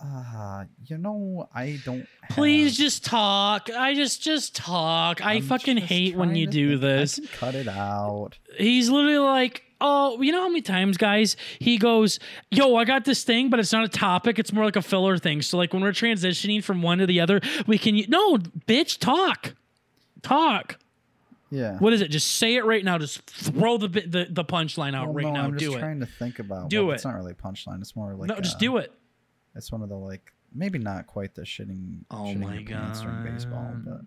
[0.00, 2.06] Ah, you know, I don't.
[2.30, 3.68] Please have- just talk.
[3.70, 5.24] I just just talk.
[5.24, 6.84] I I'm fucking hate when you do think.
[6.84, 7.20] I this.
[7.32, 8.38] cut it out.
[8.56, 12.20] He's literally like, "Oh, you know how many times, guys?" He goes,
[12.50, 14.38] "Yo, I got this thing, but it's not a topic.
[14.38, 15.42] It's more like a filler thing.
[15.42, 19.54] So, like, when we're transitioning from one to the other, we can no, bitch, talk,
[20.22, 20.78] talk.
[21.50, 21.78] Yeah.
[21.78, 22.08] What is it?
[22.08, 22.98] Just say it right now.
[22.98, 25.44] Just throw the the the punchline out Well, right no, now.
[25.44, 25.78] I'm just it.
[25.78, 26.68] trying to think about.
[26.68, 26.94] Do well, it.
[26.96, 27.80] It's not really punchline.
[27.80, 28.92] It's more like no, just uh, do it.
[29.58, 31.98] It's one of the like maybe not quite the shitting.
[32.10, 34.00] Oh shitting my pants during baseball, but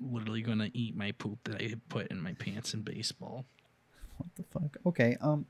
[0.00, 3.44] Literally gonna eat my poop that I put in my pants in baseball.
[4.16, 4.76] what the fuck?
[4.86, 5.16] Okay.
[5.20, 5.46] Um.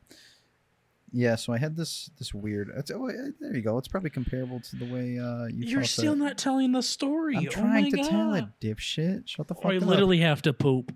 [1.10, 1.36] Yeah.
[1.36, 2.70] So I had this this weird.
[2.94, 3.10] Oh,
[3.40, 3.78] there you go.
[3.78, 5.66] It's probably comparable to the way uh you.
[5.66, 7.36] You're still not telling the story.
[7.36, 8.10] I'm oh trying my to God.
[8.10, 9.28] tell it, dipshit.
[9.28, 9.82] Shut the fuck I up.
[9.82, 10.94] I literally have to poop.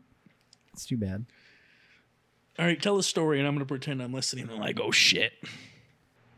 [0.75, 1.25] It's too bad.
[2.59, 5.33] All right, tell the story, and I'm gonna pretend I'm listening and like, oh shit.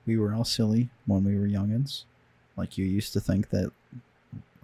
[0.09, 2.03] We were all silly when we were youngins.
[2.57, 3.71] Like you used to think that,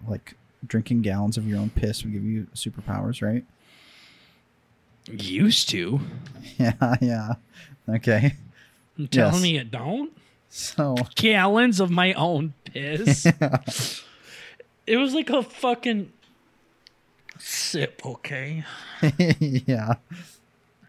[0.09, 0.35] like
[0.67, 3.45] drinking gallons of your own piss would give you superpowers, right?
[5.11, 6.01] Used to.
[6.59, 7.35] Yeah, yeah.
[7.89, 8.35] Okay.
[8.97, 9.43] You telling Yes.
[9.43, 10.13] me it don't?
[10.51, 13.27] So Gallons of my own piss.
[14.87, 16.13] it was like a fucking
[17.39, 18.63] sip, okay?
[19.41, 19.95] yeah,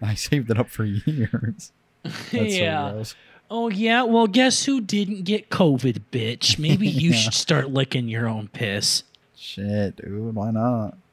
[0.01, 1.71] I saved it up for years.
[2.03, 3.01] That's yeah.
[3.03, 3.15] So.
[3.49, 4.03] Oh yeah.
[4.03, 6.57] Well, guess who didn't get COVID, bitch?
[6.59, 7.15] Maybe you Yeah.
[7.21, 9.03] should start licking your own piss.
[9.35, 10.35] Shit, dude.
[10.35, 10.97] Why not?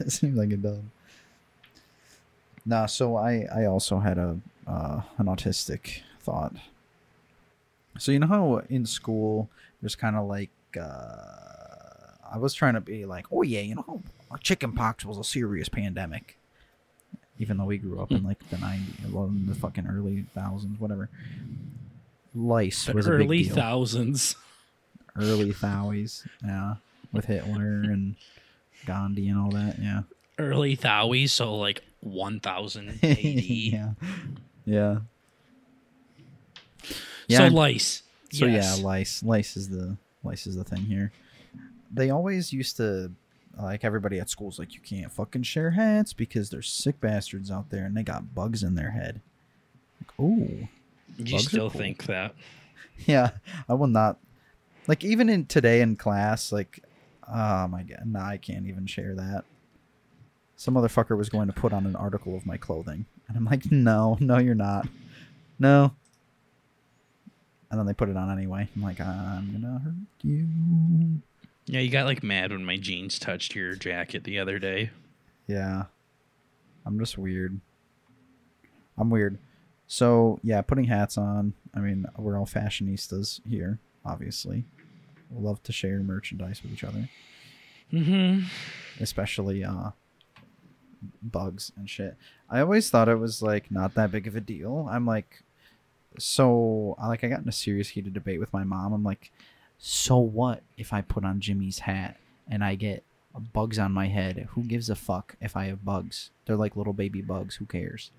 [0.00, 0.78] It seems like it does.
[2.64, 2.86] Nah.
[2.86, 6.54] So I I also had a uh, an autistic thought.
[7.98, 9.48] So you know how in school
[9.82, 14.02] there's kind of like uh, I was trying to be like, oh yeah, you know,
[14.40, 16.36] chicken pox was a serious pandemic.
[17.40, 20.78] Even though we grew up in like the 90s, well, in the fucking early thousands,
[20.78, 21.08] whatever.
[22.38, 23.54] Lice The was a early big deal.
[23.56, 24.36] thousands.
[25.16, 26.74] early Thowies, yeah,
[27.12, 28.14] with Hitler and
[28.86, 30.02] Gandhi and all that, yeah.
[30.38, 33.18] Early Thowies, so like 1000 AD.
[33.24, 33.90] yeah,
[34.64, 34.98] yeah.
[36.84, 36.94] So
[37.26, 38.02] Yeah, lice.
[38.30, 38.78] so yes.
[38.78, 39.22] yeah, lice.
[39.22, 41.12] Lice is the lice is the thing here.
[41.92, 43.10] They always used to
[43.60, 47.70] like everybody at school's like you can't fucking share hats because there's sick bastards out
[47.70, 49.20] there and they got bugs in their head.
[50.00, 50.68] Like, oh,
[51.18, 51.80] You bugs still cool.
[51.80, 52.34] think that?
[53.06, 53.30] yeah.
[53.68, 54.18] I will not
[54.86, 56.50] like even in today in class.
[56.52, 56.82] Like,
[57.28, 59.44] oh my god, nah, I can't even share that.
[60.56, 63.70] Some motherfucker was going to put on an article of my clothing, and I'm like,
[63.70, 64.88] no, no, you're not,
[65.58, 65.92] no.
[67.70, 68.66] And then they put it on anyway.
[68.74, 71.20] I'm like, I'm gonna hurt you.
[71.66, 74.90] Yeah, you got like mad when my jeans touched your jacket the other day.
[75.46, 75.84] Yeah.
[76.86, 77.60] I'm just weird.
[78.96, 79.38] I'm weird.
[79.90, 81.54] So, yeah, putting hats on.
[81.74, 84.64] I mean, we're all fashionistas here, obviously.
[85.30, 87.08] We love to share merchandise with each other,
[87.92, 88.44] Mm-hmm.
[89.02, 89.90] especially uh
[91.22, 92.16] bugs and shit.
[92.50, 94.86] I always thought it was like not that big of a deal.
[94.90, 95.42] I'm like
[96.18, 98.92] so I like I got in a serious heated debate with my mom.
[98.92, 99.30] I'm like,
[99.78, 102.16] so what if I put on Jimmy's hat
[102.48, 103.04] and I get
[103.52, 104.48] bugs on my head?
[104.50, 106.30] Who gives a fuck if I have bugs?
[106.46, 107.56] They're like little baby bugs.
[107.56, 108.10] Who cares?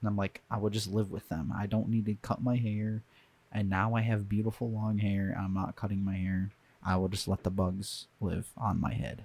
[0.00, 1.52] And I'm like, I will just live with them.
[1.56, 3.02] I don't need to cut my hair.
[3.52, 5.34] And now I have beautiful long hair.
[5.38, 6.50] I'm not cutting my hair.
[6.84, 9.24] I will just let the bugs live on my head.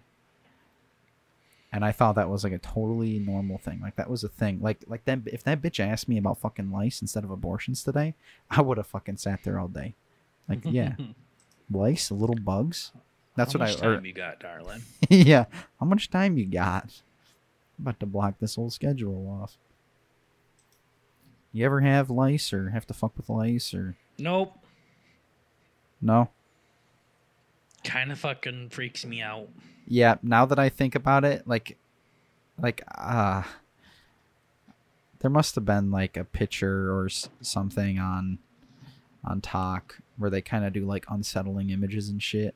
[1.74, 3.80] and I thought that was like a totally normal thing.
[3.82, 4.60] Like that was a thing.
[4.62, 8.14] Like like that if that bitch asked me about fucking lice instead of abortions today,
[8.50, 9.96] I would have fucking sat there all day.
[10.50, 10.96] Like yeah,
[11.72, 12.92] lice, little bugs.
[13.36, 13.88] That's How what much I.
[13.88, 14.82] or- time you got, darling.
[15.10, 15.46] yeah.
[15.80, 17.02] How much time you got?
[17.80, 19.58] I'm about to block this whole schedule off.
[21.54, 24.58] You ever have lice or have to fuck with lice or Nope.
[26.02, 26.30] no?
[27.84, 29.50] Kind of fucking freaks me out.
[29.88, 31.78] Yeah, now that I think about it, like
[32.60, 33.44] like uh
[35.20, 38.40] there must have been like a picture or s- something on
[39.26, 42.56] on talk where they kind of do like unsettling images and shit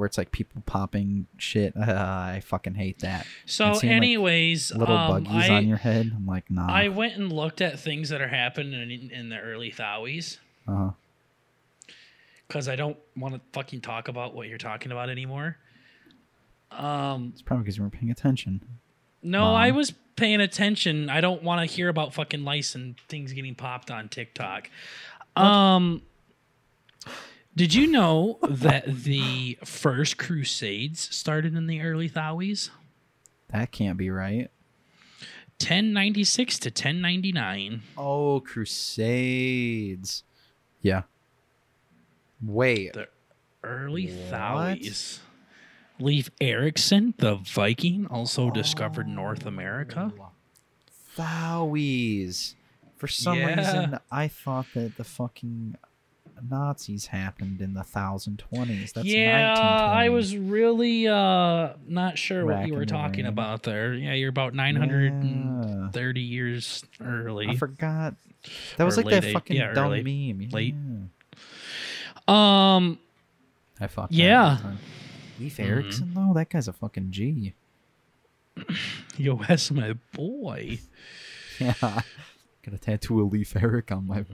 [0.00, 1.76] where it's like people popping shit.
[1.76, 3.26] Uh, I fucking hate that.
[3.46, 6.10] So, seeing, like, anyways, Little um, buggies I, on your head.
[6.16, 6.66] I'm like, nah.
[6.66, 10.90] I went and looked at things that are happening in, in the early Thowies uh-huh.
[12.48, 15.58] because I don't want to fucking talk about what you're talking about anymore.
[16.70, 18.62] Um, It's probably because you weren't paying attention.
[19.22, 21.10] no, I was paying attention.
[21.10, 24.70] I don't want to hear about fucking lice and things getting popped on TikTok.
[25.36, 26.02] Um,
[27.56, 32.70] did you know that the first Crusades started in the early Thowies?
[33.48, 34.50] That can't be right.
[35.60, 37.82] 1096 to 1099.
[37.98, 40.22] Oh, Crusades.
[40.80, 41.02] Yeah.
[42.42, 42.94] Wait.
[42.94, 43.08] The
[43.62, 44.32] early What?
[44.32, 45.18] Thowies.
[45.98, 49.12] Leif Erikson, the Viking, also discovered oh.
[49.12, 50.12] North America.
[51.18, 52.54] Thowies.
[52.96, 53.56] For some Yeah.
[53.56, 55.76] reason, I thought that the fucking
[56.48, 58.92] Nazis happened in the 1020s.
[58.92, 63.94] That's yeah, I was really uh not sure what you were talking about there.
[63.94, 66.26] Yeah, you're about 930 Yeah.
[66.26, 67.48] years early.
[67.48, 68.14] I forgot.
[68.76, 70.48] That was Or like that eight- fucking yeah, dumb early- meme.
[70.50, 70.74] late.
[70.74, 71.06] Yeah.
[72.76, 72.98] Um,
[73.80, 74.12] I fucked.
[74.12, 74.56] Yeah.
[74.56, 74.78] That one time.
[75.40, 76.14] Leif Mhm.
[76.14, 77.54] Though, that guy's a fucking G.
[79.16, 80.78] yo, that's my boy.
[81.58, 81.74] Yeah.
[81.80, 84.24] Got a tattoo of Leif Eric on my.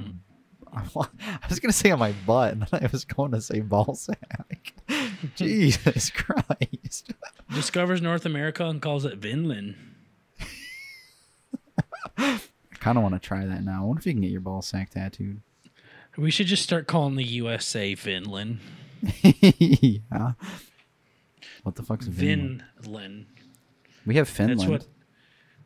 [0.97, 3.95] I was gonna say on my butt, and then I was going to say ball
[3.95, 4.75] sack.
[5.35, 7.13] Jesus Christ!
[7.53, 9.77] Discovers North America and calls it Vinland.
[12.19, 12.41] I
[12.75, 13.83] kind of want to try that now.
[13.83, 15.41] I wonder if you can get your ball sack tattooed.
[16.17, 18.61] We should just start calling the USA Vinland.
[19.23, 20.33] yeah.
[21.63, 22.65] What the fuck's Vinland?
[22.81, 23.27] Vinland.
[24.07, 24.61] We have Finland.
[24.61, 24.87] That's what.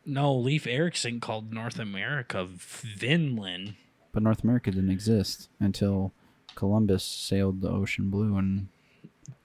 [0.06, 3.74] No, Leif Erikson called North America Vinland.
[4.12, 6.12] But North America didn't exist until
[6.54, 8.68] Columbus sailed the ocean blue and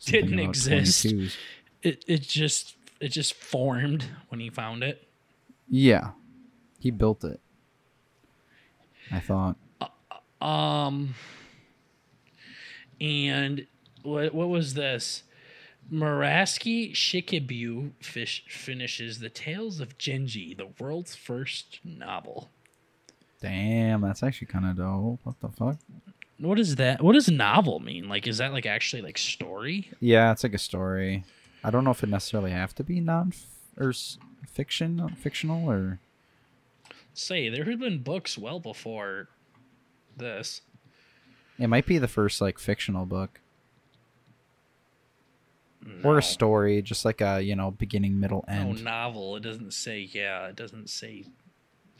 [0.03, 1.05] Didn't exist.
[1.05, 1.35] 22s.
[1.83, 5.07] It it just it just formed when he found it.
[5.69, 6.11] Yeah,
[6.79, 7.39] he built it.
[9.11, 9.57] I thought.
[10.41, 11.13] Um,
[12.99, 13.67] and
[14.01, 15.23] what what was this?
[15.91, 22.49] Murasaki Shikibu fish finishes the Tales of Genji, the world's first novel.
[23.41, 25.19] Damn, that's actually kind of dope.
[25.23, 25.77] What the fuck?
[26.39, 27.01] What is that?
[27.01, 28.09] What does novel mean?
[28.09, 29.91] Like, is that like actually like story?
[29.99, 31.23] Yeah, it's like a story.
[31.63, 33.33] I don't know if it necessarily have to be non
[33.77, 33.93] or
[34.51, 35.99] fiction, fictional or
[37.13, 39.29] Say there have been books well before
[40.17, 40.61] this.
[41.57, 43.39] it might be the first like fictional book
[46.03, 48.83] or a story, just like a you know beginning, middle, No end.
[48.83, 49.35] novel.
[49.35, 49.99] It doesn't say.
[50.11, 51.25] Yeah, it doesn't say.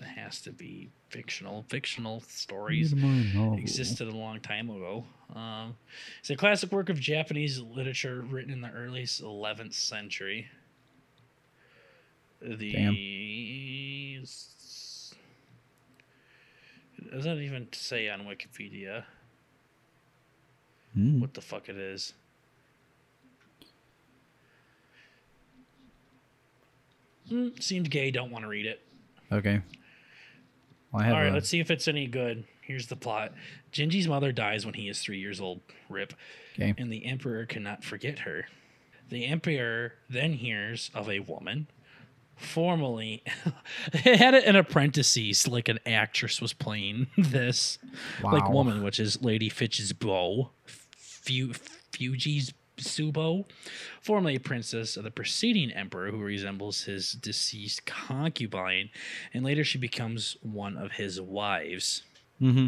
[0.06, 1.66] Has to be fictional.
[1.70, 3.58] Fictional stories Read my novel.
[3.58, 5.06] existed a long time ago.
[5.36, 5.76] Um,
[6.20, 10.47] it's a classic work of Japanese literature written in the early 11th century.
[12.41, 12.76] The
[16.97, 19.03] it doesn't even say on Wikipedia
[20.93, 21.20] Hmm.
[21.20, 22.14] what the fuck it is.
[27.30, 28.12] Mm, seemed gay.
[28.12, 28.82] Don't want to read it.
[29.32, 29.62] Okay.
[30.95, 32.45] Well, All right, a- let's see if it's any good.
[32.61, 33.33] Here's the plot.
[33.71, 35.61] Genji's mother dies when he is three years old.
[35.89, 36.13] Rip.
[36.59, 36.73] Okay.
[36.77, 38.47] And the emperor cannot forget her.
[39.09, 41.67] The emperor then hears of a woman,
[42.35, 43.23] formerly,
[43.93, 47.77] it had an apprentices, like an actress was playing this,
[48.23, 50.49] like woman, which is Lady Fitch's bow,
[50.97, 51.53] Fu-
[51.91, 53.45] Fuji's Subo,
[54.01, 58.89] formerly a princess of the preceding emperor who resembles his deceased concubine,
[59.34, 62.03] and later she becomes one of his wives.
[62.41, 62.67] Mm-hmm.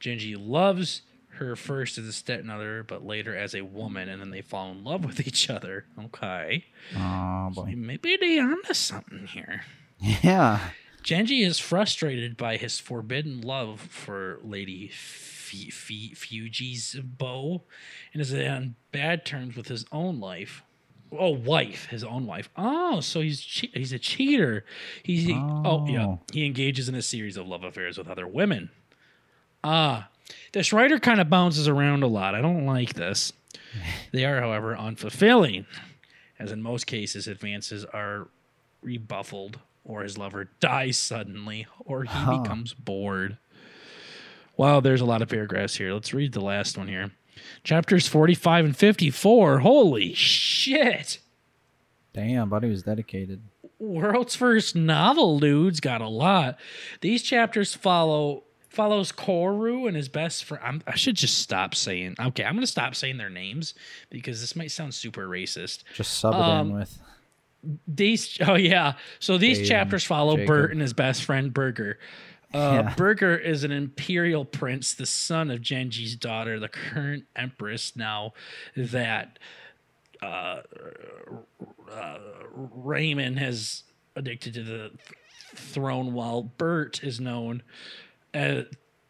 [0.00, 1.02] Genji loves
[1.38, 4.84] her first as a stepmother, but later as a woman, and then they fall in
[4.84, 5.86] love with each other.
[6.04, 6.64] Okay.
[6.96, 7.74] Oh boy.
[7.76, 9.62] Maybe they onto something here.
[10.00, 10.70] Yeah.
[11.02, 14.90] Genji is frustrated by his forbidden love for Lady
[15.52, 17.62] F- F- Fujitsubo
[18.12, 20.62] and is on bad terms with his own life.
[21.10, 22.50] Oh, wife, his own wife.
[22.56, 24.64] Oh, so he's che- he's a cheater.
[25.02, 25.86] He's he- oh.
[25.88, 26.04] yeah.
[26.04, 26.20] Oh.
[26.32, 28.68] He engages in a series of love affairs with other women.
[29.64, 30.08] Ah,
[30.52, 32.34] this writer kind of bounces around a lot.
[32.34, 33.32] I don't like this.
[34.12, 35.66] They are, however, unfulfilling,
[36.38, 38.28] as in most cases, advances are
[38.82, 42.38] rebuffled, or his lover dies suddenly, or he Huh.
[42.38, 43.36] becomes bored.
[44.58, 45.94] Wow, there's a lot of paragraphs here.
[45.94, 47.12] Let's read the last one here.
[47.64, 49.60] Chapters 45 and 54.
[49.60, 51.20] Holy shit.
[52.12, 53.40] Damn, buddy was dedicated.
[53.78, 56.58] World's first novel dudes got a lot.
[57.00, 60.62] These chapters follow follows Koru and his best friend.
[60.64, 62.16] I'm, I should just stop saying.
[62.20, 63.74] Okay, I'm gonna stop saying their names
[64.10, 65.84] because this might sound super racist.
[65.94, 66.98] Just sub it Um, in with.
[67.86, 70.46] These oh yeah, so these Dave chapters follow Jacob.
[70.48, 71.98] Bert and his best friend Burger.
[72.54, 72.94] Uh, Yeah.
[72.96, 77.94] Burger is an imperial prince, the son of Genji's daughter, the current empress.
[77.94, 78.32] Now
[78.76, 79.38] that
[80.22, 80.60] uh,
[81.92, 82.18] uh,
[82.52, 83.82] Raymond has
[84.16, 84.92] addicted to the th-
[85.54, 87.62] throne, while Bert is known
[88.34, 88.62] uh,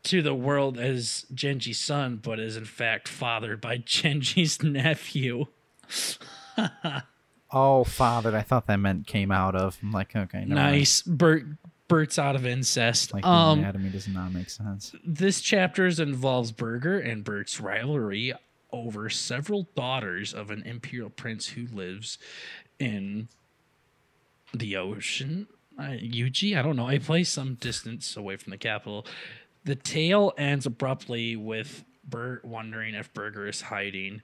[0.04, 5.46] to the world as Genji's son, but is in fact fathered by Genji's nephew.
[7.50, 8.34] Oh, fathered.
[8.34, 9.78] I thought that meant came out of.
[9.82, 10.72] I'm like, okay, never mind.
[10.76, 11.44] Nice, Bert.
[11.88, 13.12] Bert's out of incest.
[13.12, 14.92] Like the um, anatomy does not make sense.
[15.04, 18.34] this chapters involves Berger and Bert's rivalry
[18.70, 22.18] over several daughters of an imperial prince who lives
[22.78, 23.28] in
[24.52, 25.46] the ocean.
[25.78, 29.06] Uh, Uji, I don't know, a place some distance away from the capital.
[29.64, 34.22] The tale ends abruptly with Bert wondering if Berger is hiding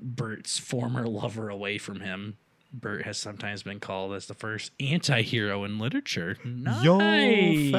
[0.00, 2.36] Bert's former lover away from him.
[2.72, 6.36] Bert has sometimes been called as the first anti-hero in literature.
[6.44, 7.72] Nice.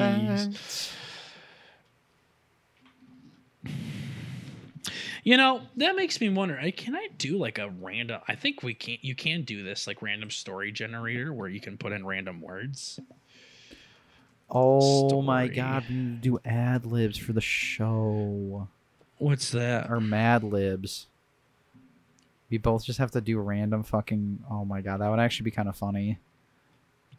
[5.23, 6.57] You know, that makes me wonder.
[6.57, 9.03] I can I do like a random I think we can't.
[9.03, 12.99] you can do this like random story generator where you can put in random words.
[14.49, 18.67] Oh my god, we need to do ad libs for the show.
[19.17, 19.91] What's that?
[19.91, 21.05] Or mad libs.
[22.49, 24.43] We both just have to do random fucking.
[24.49, 26.17] Oh my god, that would actually be kind of funny.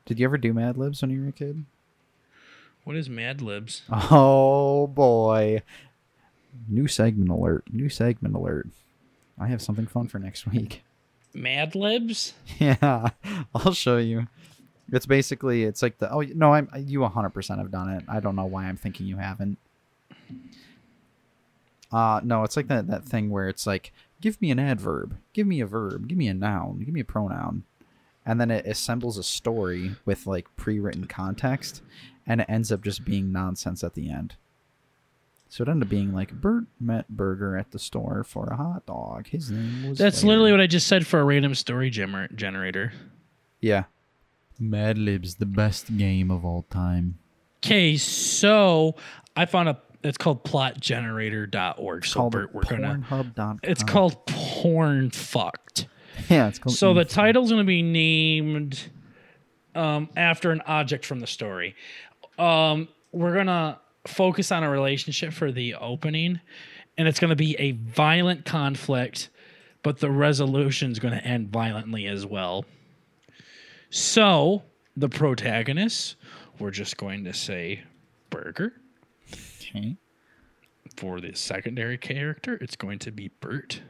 [0.06, 1.64] Did you ever do Mad Libs when you were a kid?
[2.84, 3.82] What is Mad Libs?
[3.92, 5.62] Oh boy.
[6.68, 7.64] New segment alert.
[7.72, 8.68] New segment alert.
[9.38, 10.82] I have something fun for next week.
[11.32, 12.34] Mad Libs?
[12.58, 13.10] Yeah,
[13.54, 14.26] I'll show you.
[14.92, 18.04] It's basically it's like the oh no I'm you 100% have done it.
[18.08, 19.58] I don't know why I'm thinking you haven't.
[21.92, 25.46] Uh no, it's like that that thing where it's like give me an adverb, give
[25.46, 27.64] me a verb, give me a noun, give me a pronoun.
[28.26, 31.82] And then it assembles a story with like pre-written context
[32.26, 34.36] and it ends up just being nonsense at the end.
[35.48, 38.86] So it ended up being like Bert met Burger at the store for a hot
[38.86, 39.26] dog.
[39.28, 42.32] His name was That's Larry." literally what I just said for a random story gener-
[42.36, 42.92] generator.
[43.60, 43.84] Yeah.
[44.60, 47.18] Mad Lib's the best game of all time.
[47.64, 48.94] Okay, so
[49.34, 52.06] I found a it's called plotgenerator.org.
[52.06, 53.60] So called we're gonna Pornhub.com.
[53.62, 55.86] it's called porn fucked.
[56.28, 58.90] yeah, it's called So the title's going to be named
[59.74, 61.74] um, after an object from the story.
[62.38, 66.40] Um, we're going to focus on a relationship for the opening,
[66.96, 69.28] and it's going to be a violent conflict,
[69.82, 72.64] but the resolution's going to end violently as well.
[73.90, 74.62] So
[74.96, 76.16] the protagonist,
[76.58, 77.82] we're just going to say
[78.30, 78.79] Burger.
[79.70, 79.96] Okay.
[80.96, 83.82] For the secondary character, it's going to be Bert.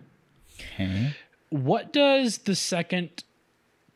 [0.75, 1.15] Okay.
[1.49, 3.25] what does the second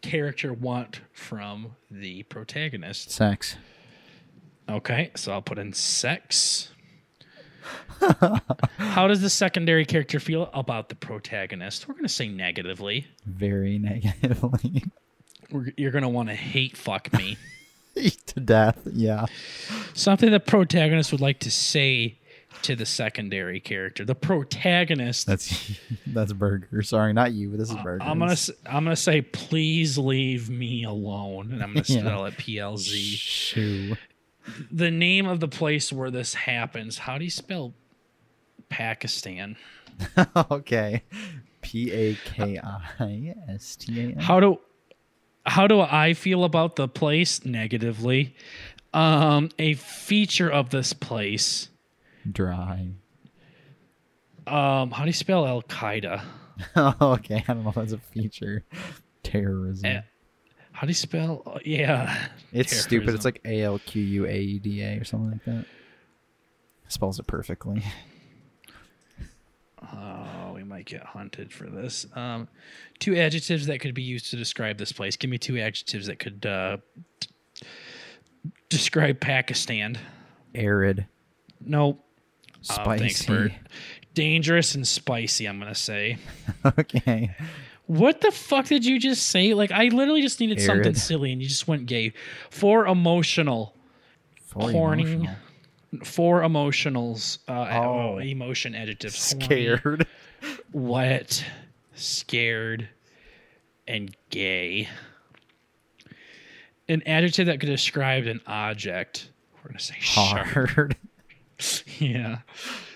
[0.01, 3.11] character want from the protagonist?
[3.11, 3.57] Sex.
[4.69, 6.71] Okay, so I'll put in sex.
[8.79, 11.87] How does the secondary character feel about the protagonist?
[11.87, 13.07] We're going to say negatively.
[13.27, 14.85] Very negatively.
[15.51, 17.37] We're, you're going to want to hate fuck me.
[18.27, 18.79] to death.
[18.93, 19.27] Yeah.
[19.95, 22.19] Something the protagonist would like to say
[22.63, 24.05] to the secondary character.
[24.05, 25.27] The protagonist.
[25.27, 25.73] That's
[26.07, 26.83] that's Burger.
[26.83, 27.51] Sorry, not you.
[27.51, 28.05] but This is uh, Burger.
[28.05, 28.37] I'm gonna
[28.67, 32.01] I'm gonna say please leave me alone, and I'm gonna Yeah.
[32.01, 32.97] spell it P L Z.
[33.17, 33.97] Shoo.
[34.71, 36.99] the name of the place where this happens.
[36.99, 37.75] How do you spell
[38.69, 39.57] Pakistan?
[40.51, 41.03] okay.
[41.63, 44.17] P A K I S T A N.
[44.19, 44.59] How do
[45.47, 48.35] how do I feel about the place negatively?
[48.93, 51.69] Um, a feature of this place.
[52.31, 52.89] Dry.
[54.47, 56.23] Um, how do you spell Al Qaeda?
[57.01, 58.65] okay, I don't know if that's a feature.
[59.23, 59.87] Terrorism.
[59.87, 60.01] Eh,
[60.73, 61.43] How do you spell?
[61.47, 63.15] uh, yeah, it's stupid.
[63.15, 65.65] It's like A L Q U A E D A or something like that.
[66.89, 67.83] Spells it perfectly.
[69.83, 69.87] Oh,
[70.44, 70.44] we
[70.75, 72.05] might get hunted for this.
[72.15, 72.49] Um,
[72.99, 75.15] two adjectives that could be used to describe this place.
[75.17, 76.79] Give me two adjectives that could uh,
[77.21, 77.29] d-
[78.69, 79.97] describe Pakistan.
[80.53, 81.07] Arid,
[81.61, 82.05] Nope.
[82.63, 82.91] spicy.
[82.91, 83.53] Oh, thanks, Bert.
[84.15, 85.47] Dangerous and spicy.
[85.47, 86.19] I'm gonna say.
[86.79, 87.31] okay.
[87.87, 89.55] What the fuck did you just say?
[89.55, 92.15] Like I literally just needed something silly, and you just went gay.
[92.51, 93.77] For emotional.
[94.47, 95.03] For Horny.
[95.03, 95.37] emotional.
[96.03, 97.39] Four emotionals.
[97.47, 98.15] Uh, oh.
[98.15, 98.19] Oh.
[98.19, 99.17] emotion adjectives.
[99.17, 100.09] Scared.
[100.73, 101.45] Wet,
[101.95, 102.89] scared,
[103.87, 104.89] and gay.
[106.89, 109.31] An adjective that could describe an object.
[109.63, 110.47] We're gonna say sharp.
[110.47, 110.97] Hard.
[111.99, 112.39] Yeah.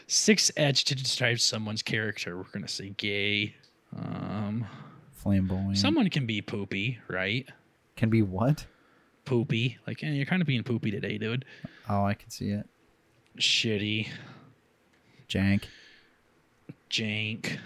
[0.09, 2.37] Six adjectives to describe someone's character.
[2.37, 3.55] We're gonna say gay.
[3.97, 4.67] Um,
[5.13, 5.79] Flamboyant.
[5.79, 7.49] someone can be poopy, right?
[7.97, 8.67] can be what?
[9.25, 9.79] Poopy.
[9.87, 11.45] Like, eh, you're kind of being poopy today, dude.
[11.89, 12.69] Oh, I can see it.
[13.39, 14.09] Shitty,
[15.29, 15.65] Jank.
[16.91, 17.59] Jank,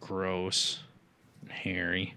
[0.00, 0.80] gross,
[1.48, 2.14] hairy.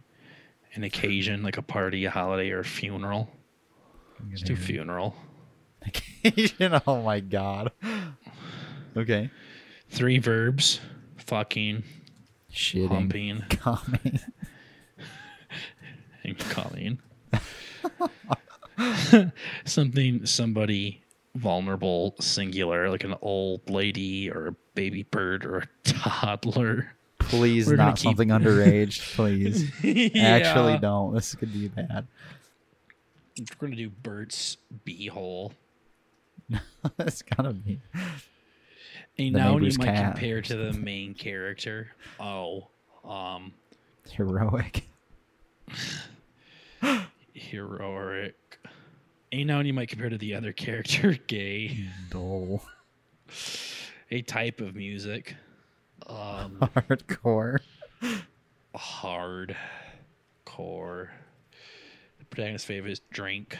[0.75, 3.29] An occasion, like a party, a holiday, or a funeral.
[4.29, 5.15] Let's do funeral.
[5.85, 6.79] Occasion.
[6.87, 7.71] Oh my god.
[8.97, 9.29] Okay.
[9.89, 10.79] Three verbs:
[11.17, 11.83] fucking,
[12.51, 12.87] Shitting.
[12.87, 14.19] humping, Coming.
[16.23, 16.99] and calling.
[19.65, 21.02] Something, somebody
[21.35, 26.93] vulnerable, singular, like an old lady or a baby bird or a toddler.
[27.19, 29.15] Please We're not keep- something underage.
[29.15, 29.69] Please.
[30.15, 31.13] Actually, don't.
[31.13, 32.07] This could be bad.
[33.39, 35.53] We're gonna do Bert's beehole.
[36.99, 37.79] it's gotta be.
[39.17, 40.11] A noun you might cat.
[40.13, 41.91] compare to the main character.
[42.19, 42.67] Oh,
[43.05, 43.53] um,
[44.11, 44.83] Heroic.
[47.33, 48.59] heroic.
[49.33, 51.13] A noun you might compare to the other character.
[51.27, 51.87] Gay.
[52.11, 52.63] Dull.
[54.11, 55.35] A type of music.
[56.05, 57.57] Um, Hardcore.
[58.75, 59.57] hard
[60.45, 61.09] core.
[62.19, 63.57] The protagonist's favorite drink.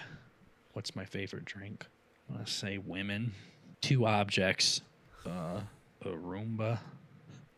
[0.74, 1.88] What's my favorite drink?
[2.30, 3.34] I want to say women.
[3.82, 4.82] Two objects.
[5.26, 5.62] Uh,
[6.04, 6.78] a Roomba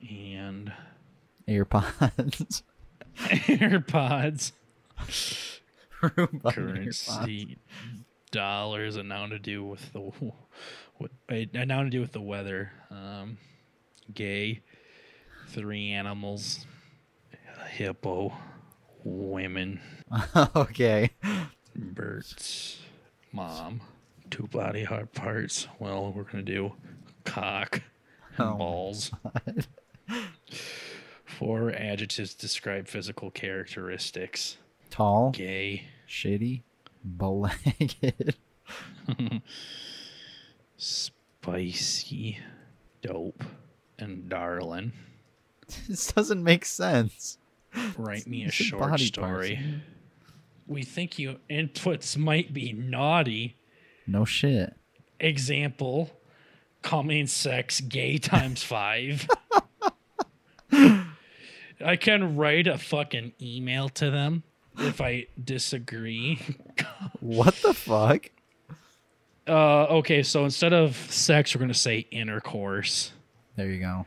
[0.09, 0.72] and
[1.49, 2.61] AirPods.
[3.18, 4.53] AirPods.
[6.10, 6.53] AirPods.
[6.56, 7.58] Currency.
[8.32, 8.95] Dollars.
[8.95, 9.99] A noun to do with the
[10.97, 11.12] what?
[11.30, 12.72] A, a to do with the weather.
[12.89, 13.38] Um,
[14.14, 14.62] gay.
[15.49, 16.66] Three animals.
[17.70, 18.34] Hippo.
[19.03, 19.80] Women.
[20.56, 21.12] okay.
[21.76, 22.80] Bert's
[23.32, 23.82] mom.
[24.30, 25.68] Two body hard parts.
[25.80, 26.74] Well, we're gonna do
[27.24, 27.84] cock
[28.38, 29.12] and Oh balls.
[31.26, 34.58] Four adjectives describe physical characteristics.
[34.89, 35.32] Tall.
[35.32, 35.88] Gay.
[36.08, 36.62] Shitty.
[37.03, 38.36] Bow-legged.
[40.78, 42.39] Spicy.
[43.01, 43.43] Dope.
[43.97, 44.91] And darling.
[45.88, 47.38] this doesn't make sense.
[47.97, 49.56] Write me a said short body story.
[49.56, 49.70] parts.
[50.68, 53.56] We think your inputs might be naughty.
[54.08, 54.76] No shit.
[55.20, 56.12] Example,
[56.82, 59.28] coming sex gay times five.
[60.72, 64.43] I can write a fucking email to them
[64.78, 66.39] if I disagree.
[67.19, 68.30] What the fuck?
[69.47, 73.11] Uh, okay, so instead of sex, we're gonna say intercourse.
[73.55, 74.05] There you go.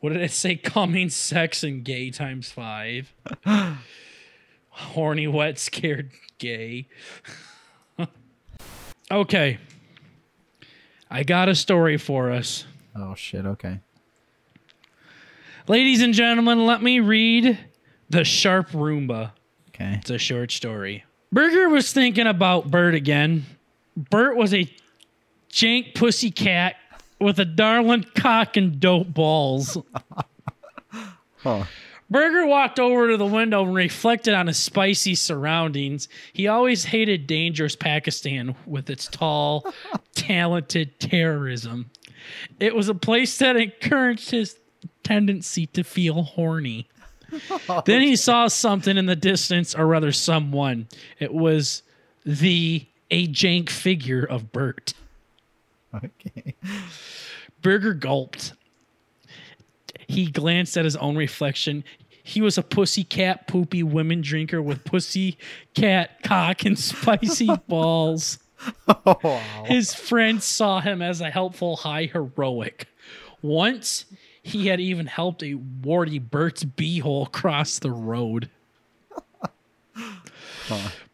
[0.00, 0.56] What did it say?
[0.62, 3.14] Coming sex and gay times five.
[4.68, 6.88] Horny, wet, scared, gay.
[9.10, 9.58] okay.
[11.10, 12.64] I got a story for us.
[12.94, 13.44] Oh shit.
[13.46, 13.80] Okay.
[15.68, 17.58] Ladies and gentlemen, let me read
[18.08, 19.32] The Sharp Roomba.
[19.80, 19.96] Okay.
[20.00, 21.04] It's a short story.
[21.32, 23.46] Burger was thinking about Bert again.
[23.96, 24.70] Bert was a
[25.50, 26.76] jank pussy cat
[27.20, 29.76] with a darling cock and dope balls.
[31.42, 31.64] Huh.
[32.10, 36.06] Burger walked over to the window and reflected on his spicy surroundings.
[36.34, 39.72] He always hated dangerous Pakistan with its tall,
[40.14, 41.90] talented terrorism.
[42.58, 44.58] It was a place that encouraged his
[45.02, 46.88] tendency to feel horny.
[47.84, 50.88] then he saw something in the distance, or rather, someone.
[51.18, 51.82] It was
[52.24, 54.94] the a jank figure of Bert.
[55.94, 56.54] Okay.
[57.62, 58.52] Burger gulped.
[60.06, 61.84] He glanced at his own reflection.
[62.22, 65.38] He was a pussy cat poopy women drinker with pussy
[65.74, 68.38] cat cock and spicy balls.
[68.86, 69.64] Oh, wow.
[69.64, 72.88] His friends saw him as a helpful high heroic.
[73.40, 74.04] Once
[74.42, 78.50] he had even helped a warty Bert's beehole cross the road.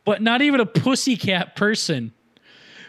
[0.05, 2.13] But not even a pussycat person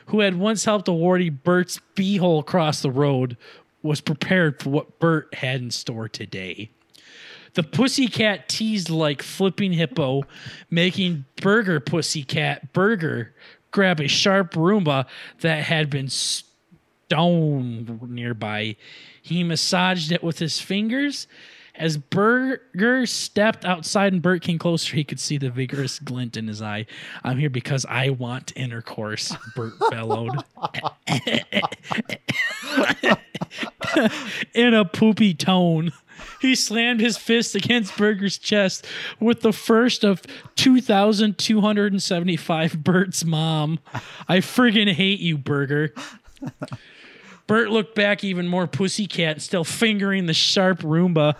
[0.07, 3.37] who had once helped a warty Bert's beehole cross the road
[3.81, 6.69] was prepared for what Bert had in store today.
[7.53, 10.23] The pussycat teased like flipping hippo,
[10.69, 13.33] making Burger Pussycat Burger
[13.71, 15.07] grab a sharp Roomba
[15.39, 16.09] that had been
[17.07, 18.75] stoned nearby.
[19.21, 21.27] He massaged it with his fingers.
[21.73, 26.47] As Burger stepped outside and Bert came closer, he could see the vigorous glint in
[26.47, 26.85] his eye.
[27.23, 30.43] I'm here because I want intercourse, Bert bellowed.
[34.53, 35.93] in a poopy tone.
[36.41, 38.85] He slammed his fist against Burger's chest
[39.19, 40.23] with the first of
[40.55, 43.79] 2,275 Bert's mom.
[44.27, 45.93] I friggin' hate you, Burger.
[47.47, 51.35] Bert looked back even more pussycat, still fingering the sharp Roomba.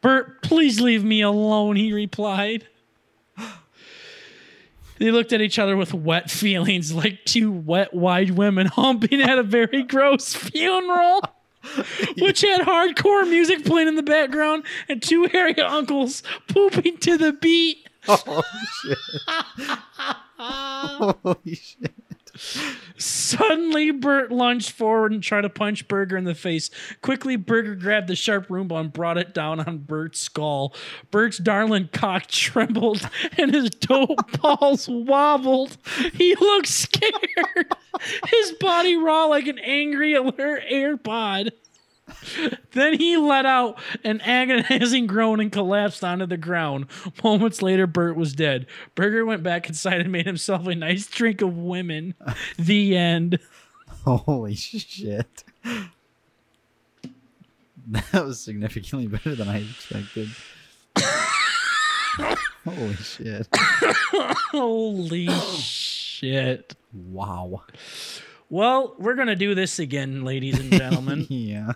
[0.00, 2.66] Bert, please leave me alone, he replied.
[4.98, 9.38] They looked at each other with wet feelings, like two wet, wide women humping at
[9.38, 11.22] a very gross funeral,
[12.18, 17.32] which had hardcore music playing in the background and two hairy uncles pooping to the
[17.32, 17.88] beat.
[18.08, 18.42] Oh
[18.82, 18.98] shit!
[20.38, 21.92] Holy shit!
[22.96, 26.70] Suddenly, Bert lunged forward and tried to punch Burger in the face.
[27.02, 30.74] Quickly, Burger grabbed the sharp Roomba and brought it down on Bert's skull.
[31.10, 35.76] Bert's darling cock trembled and his dope balls wobbled.
[36.14, 37.74] He looked scared,
[38.28, 41.50] his body raw like an angry alert AirPod.
[42.72, 46.86] Then he let out an agonizing groan and collapsed onto the ground.
[47.24, 48.66] Moments later, Bert was dead.
[48.94, 52.14] Burger went back inside and made himself a nice drink of women.
[52.58, 53.38] The end.
[54.04, 55.44] Holy shit!
[57.86, 60.28] That was significantly better than I expected.
[62.64, 63.48] Holy shit!
[64.50, 66.74] Holy shit.
[66.92, 67.62] Wow.
[68.50, 71.26] Well, we're going to do this again, ladies and gentlemen.
[71.30, 71.72] yeah.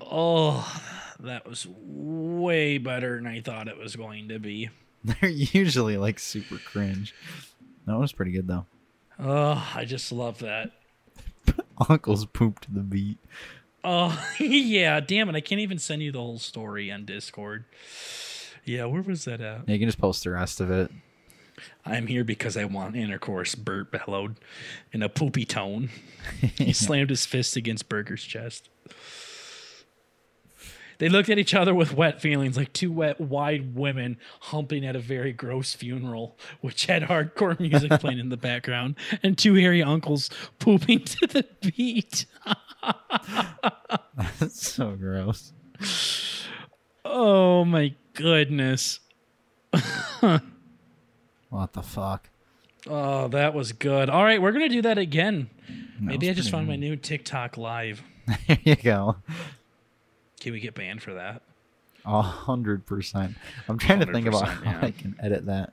[0.00, 0.80] oh,
[1.20, 4.68] that was way better than I thought it was going to be.
[5.04, 7.14] They're usually like super cringe.
[7.86, 8.66] That was pretty good though.
[9.18, 10.72] Oh, I just love that.
[11.88, 13.18] Uncle's pooped to the beat.
[13.82, 15.00] Oh, yeah.
[15.00, 15.36] Damn it.
[15.36, 17.64] I can't even send you the whole story on Discord.
[18.64, 19.60] Yeah, where was that at?
[19.66, 20.90] Yeah, you can just post the rest of it.
[21.84, 24.36] I'm here because I want intercourse, Bert bellowed
[24.92, 25.90] in a poopy tone.
[26.56, 28.68] he slammed his fist against Burger's chest.
[30.98, 34.96] They looked at each other with wet feelings, like two wet, wide women humping at
[34.96, 39.82] a very gross funeral, which had hardcore music playing in the background, and two hairy
[39.82, 42.26] uncles pooping to the beat.
[44.38, 45.52] That's so gross.
[47.04, 49.00] Oh my goodness.
[51.56, 52.28] What the fuck?
[52.86, 54.10] Oh, that was good.
[54.10, 55.48] All right, we're gonna do that again.
[55.98, 58.02] Maybe I just found my new TikTok live.
[58.48, 59.16] There you go.
[60.40, 61.42] Can we get banned for that?
[62.04, 63.36] A hundred percent.
[63.68, 64.80] I'm trying to think about 100%, how yeah.
[64.82, 65.72] I can edit that.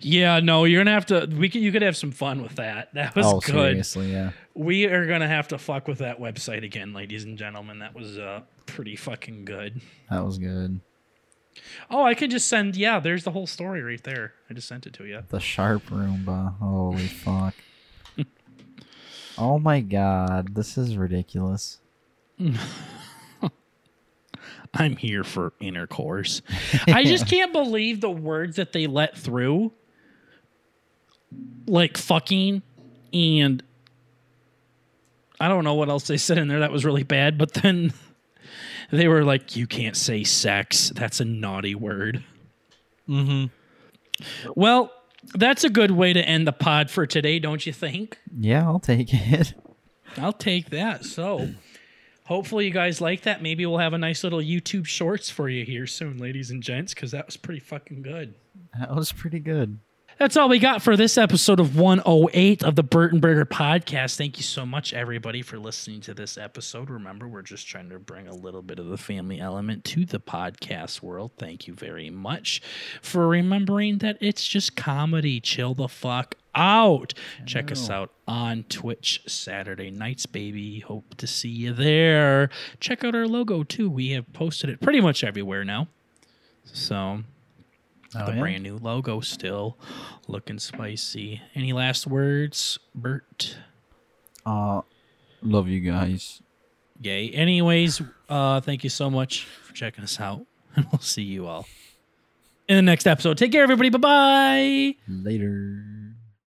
[0.00, 1.26] Yeah, no, you're gonna have to.
[1.32, 2.92] We could, you could have some fun with that.
[2.92, 3.52] That was oh, good.
[3.52, 4.32] seriously, yeah.
[4.54, 7.78] We are gonna have to fuck with that website again, ladies and gentlemen.
[7.78, 9.80] That was uh pretty fucking good.
[10.10, 10.80] That was good.
[11.90, 12.76] Oh, I can just send.
[12.76, 14.34] Yeah, there's the whole story right there.
[14.48, 15.22] I just sent it to you.
[15.28, 16.58] The sharp Roomba.
[16.58, 17.54] Holy fuck.
[19.38, 21.78] oh my god, this is ridiculous.
[24.74, 26.40] I'm here for intercourse.
[26.86, 29.72] I just can't believe the words that they let through.
[31.66, 32.62] Like fucking
[33.12, 33.62] and
[35.40, 37.92] I don't know what else they said in there that was really bad, but then
[38.92, 40.92] they were like, you can't say sex.
[40.94, 42.22] That's a naughty word.
[43.08, 43.46] Mm-hmm.
[44.54, 44.92] Well,
[45.34, 48.18] that's a good way to end the pod for today, don't you think?
[48.36, 49.54] Yeah, I'll take it.
[50.18, 51.04] I'll take that.
[51.04, 51.48] So,
[52.24, 53.42] hopefully, you guys like that.
[53.42, 56.92] Maybe we'll have a nice little YouTube shorts for you here soon, ladies and gents,
[56.92, 58.34] because that was pretty fucking good.
[58.78, 59.78] That was pretty good.
[60.18, 64.16] That's all we got for this episode of 108 of the Bert and Burger podcast.
[64.16, 66.90] Thank you so much, everybody, for listening to this episode.
[66.90, 70.20] Remember, we're just trying to bring a little bit of the family element to the
[70.20, 71.32] podcast world.
[71.38, 72.60] Thank you very much
[73.00, 75.40] for remembering that it's just comedy.
[75.40, 77.14] Chill the fuck out.
[77.46, 80.80] Check us out on Twitch Saturday nights, baby.
[80.80, 82.50] Hope to see you there.
[82.80, 83.88] Check out our logo, too.
[83.88, 85.88] We have posted it pretty much everywhere now.
[86.64, 87.22] So
[88.14, 88.40] Oh, the yeah?
[88.40, 89.78] brand new logo still
[90.28, 91.40] looking spicy.
[91.54, 93.56] Any last words, Bert?
[94.44, 94.82] Uh,
[95.42, 96.42] love you guys.
[97.00, 97.30] Yay.
[97.30, 101.66] Anyways, uh, thank you so much for checking us out, and we'll see you all
[102.68, 103.38] in the next episode.
[103.38, 103.90] Take care, everybody.
[103.90, 104.94] Bye bye.
[105.08, 105.84] Later.